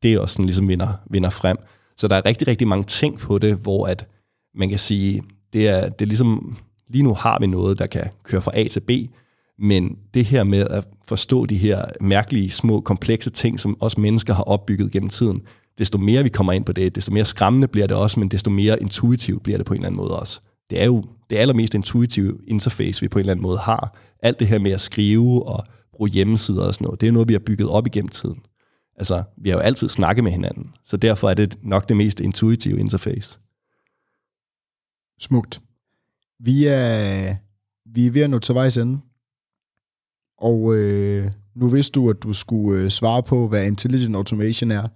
[0.03, 1.57] Det er også sådan ligesom vinder, vinder frem.
[1.97, 4.07] Så der er rigtig, rigtig mange ting på det, hvor at
[4.55, 5.22] man kan sige,
[5.53, 6.57] det er, det er ligesom,
[6.88, 8.90] lige nu har vi noget, der kan køre fra A til B,
[9.59, 14.34] men det her med at forstå de her mærkelige, små, komplekse ting, som os mennesker
[14.34, 15.42] har opbygget gennem tiden,
[15.78, 18.51] desto mere vi kommer ind på det, desto mere skræmmende bliver det også, men desto
[18.51, 20.40] mere intuitivt bliver det på en eller anden måde også.
[20.71, 23.97] Det er jo det allermest intuitive interface, vi på en eller anden måde har.
[24.23, 27.29] Alt det her med at skrive og bruge hjemmesider og sådan noget, det er noget,
[27.29, 28.41] vi har bygget op igennem tiden.
[28.97, 32.21] Altså, vi har jo altid snakket med hinanden, så derfor er det nok det mest
[32.21, 33.39] intuitive interface.
[35.21, 35.61] Smukt.
[36.41, 37.37] Vi er,
[37.95, 39.01] vi er ved at nå til vejs ende.
[40.39, 44.89] Og øh, nu vidste du, at du skulle øh, svare på, hvad Intelligent Automation er.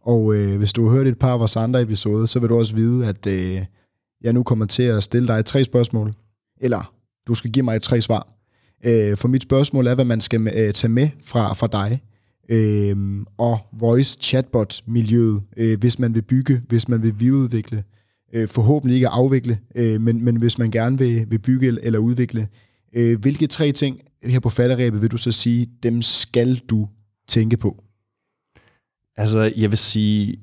[0.00, 2.58] Og øh, hvis du har hørt et par af vores andre episoder, så vil du
[2.58, 3.64] også vide, at øh,
[4.24, 6.12] jeg nu kommer til at stille dig tre spørgsmål.
[6.60, 6.94] Eller
[7.28, 8.28] du skal give mig tre svar.
[8.84, 12.02] Øh, for mit spørgsmål er, hvad man skal øh, tage med fra, fra dig.
[12.48, 17.84] Øh, og voice chatbot miljøet, øh, hvis man vil bygge, hvis man vil videreudvikle,
[18.32, 22.48] øh, forhåbentlig ikke afvikle, øh, men, men hvis man gerne vil, vil bygge eller udvikle.
[22.92, 26.88] Øh, hvilke tre ting her på falderæbet vil du så sige, dem skal du
[27.28, 27.84] tænke på?
[29.16, 30.36] Altså, jeg vil sige,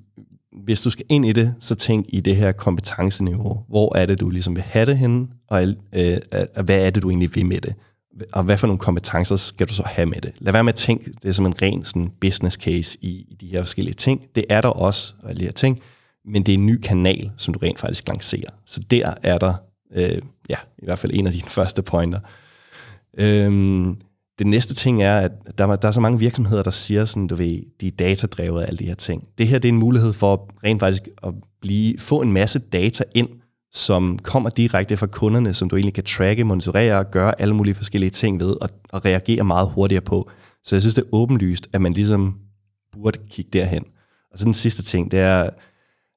[0.63, 3.63] hvis du skal ind i det, så tænk i det her kompetenceniveau.
[3.67, 6.17] Hvor er det, du ligesom vil have det henne, og øh,
[6.63, 7.73] hvad er det, du egentlig vil med det?
[8.33, 10.31] Og hvad for nogle kompetencer skal du så have med det?
[10.39, 13.47] Lad være med at tænke det som en ren sådan, business case i, i de
[13.47, 14.25] her forskellige ting.
[14.35, 15.81] Det er der også, alle de her ting
[16.25, 18.49] men det er en ny kanal, som du rent faktisk lancerer.
[18.65, 19.53] Så der er der,
[19.95, 22.19] øh, ja, i hvert fald en af dine første pointer.
[23.17, 23.97] Øhm,
[24.41, 27.35] det næste ting er, at der, der er så mange virksomheder, der siger sådan, du
[27.35, 29.27] ved, de er datadrevet af alle de her ting.
[29.37, 33.03] Det her det er en mulighed for rent faktisk at blive, få en masse data
[33.15, 33.29] ind,
[33.71, 37.73] som kommer direkte fra kunderne, som du egentlig kan tracke, monitorere og gøre alle mulige
[37.73, 40.29] forskellige ting ved, og, og reagere meget hurtigere på.
[40.63, 42.35] Så jeg synes, det er åbenlyst, at man ligesom
[42.91, 43.83] burde kigge derhen.
[44.31, 45.49] Og så den sidste ting, det er,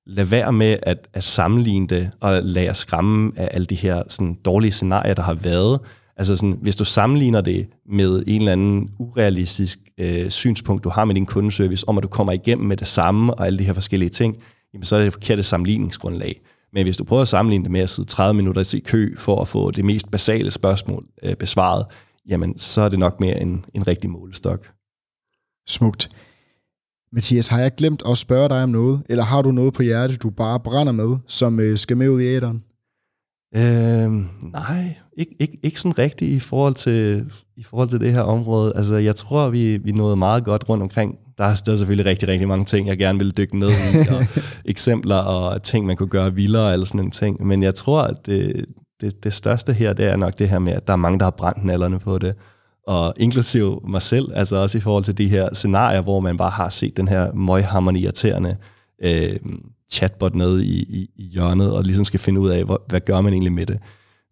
[0.07, 4.03] lad være med at, at sammenligne det, og lade jer skræmme af alle de her
[4.09, 5.81] sådan, dårlige scenarier, der har været.
[6.17, 11.05] Altså sådan, hvis du sammenligner det med en eller anden urealistisk øh, synspunkt, du har
[11.05, 13.73] med din kundeservice, om at du kommer igennem med det samme og alle de her
[13.73, 14.37] forskellige ting,
[14.75, 16.41] jamen så er det et forkert sammenligningsgrundlag.
[16.73, 19.41] Men hvis du prøver at sammenligne det med at sidde 30 minutter i kø for
[19.41, 21.87] at få det mest basale spørgsmål øh, besvaret,
[22.29, 24.71] jamen så er det nok mere en, en rigtig målestok.
[25.67, 26.09] Smukt.
[27.12, 30.23] Mathias, har jeg glemt at spørge dig om noget, eller har du noget på hjertet,
[30.23, 32.65] du bare brænder med, som øh, skal med ud i æderen?
[33.57, 34.12] Øh,
[34.52, 38.72] nej, ikke, ikke, ikke sådan rigtigt i forhold, til, i forhold til det her område.
[38.76, 41.18] Altså, jeg tror, vi, vi nåede meget godt rundt omkring.
[41.38, 44.09] Der er, der er selvfølgelig rigtig, rigtig mange ting, jeg gerne vil dykke ned i,
[44.14, 44.24] og
[44.64, 47.46] eksempler og ting, man kunne gøre vildere, eller sådan en ting.
[47.46, 48.64] Men jeg tror, at det,
[49.00, 51.24] det, det største her, det er nok det her med, at der er mange, der
[51.24, 52.34] har brændt nallerne på det.
[52.86, 56.50] Og inklusiv mig selv, altså også i forhold til de her scenarier, hvor man bare
[56.50, 58.57] har set den her møghammerende irriterende
[59.02, 59.36] øh,
[59.95, 63.20] chatbot nede i, i, i hjørnet, og ligesom skal finde ud af, hvor, hvad gør
[63.20, 63.78] man egentlig med det.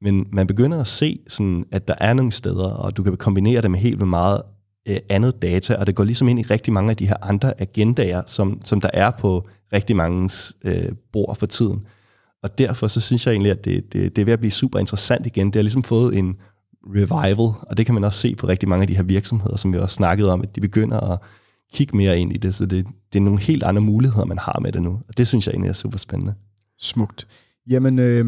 [0.03, 3.63] Men man begynder at se, sådan, at der er nogle steder, og du kan kombinere
[3.63, 4.43] det med helt meget
[4.89, 7.61] øh, andet data, og det går ligesom ind i rigtig mange af de her andre
[7.61, 10.31] agendaer, som, som der er på rigtig mange
[10.65, 11.87] øh, bord for tiden.
[12.43, 14.79] Og derfor så synes jeg egentlig, at det, det, det er ved at blive super
[14.79, 15.47] interessant igen.
[15.47, 16.37] Det har ligesom fået en
[16.87, 19.73] revival, og det kan man også se på rigtig mange af de her virksomheder, som
[19.73, 21.19] vi også snakket om, at de begynder at
[21.73, 24.59] kigge mere ind i det, så det, det er nogle helt andre muligheder, man har
[24.63, 26.35] med det nu, og det synes jeg egentlig er super spændende.
[26.79, 27.27] Smukt.
[27.71, 28.25] Jamen, øh,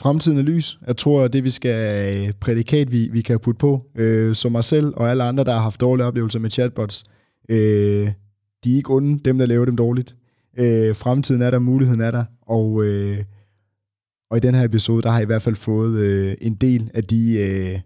[0.00, 0.78] fremtiden er lys.
[0.86, 4.64] Jeg tror, det vi skal øh, prædikat, vi, vi kan putte på, øh, som mig
[4.64, 7.04] selv og alle andre, der har haft dårlige oplevelser med chatbots,
[7.48, 8.08] øh,
[8.64, 10.16] de er ikke onde, dem der laver dem dårligt.
[10.58, 13.24] Øh, fremtiden er der, muligheden er der, og, øh,
[14.30, 16.90] og i den her episode, der har jeg i hvert fald fået øh, en del
[16.94, 17.80] af de øh,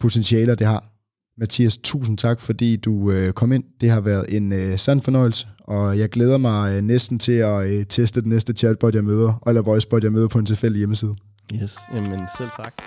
[0.00, 0.95] potentialer, det har.
[1.38, 3.64] Mathias, tusind tak, fordi du øh, kom ind.
[3.80, 7.66] Det har været en øh, sand fornøjelse, og jeg glæder mig øh, næsten til at
[7.66, 11.16] øh, teste den næste chatbot, jeg møder, eller voicebot, jeg møder på en tilfældig hjemmeside.
[11.54, 12.82] Yes, jamen selv tak.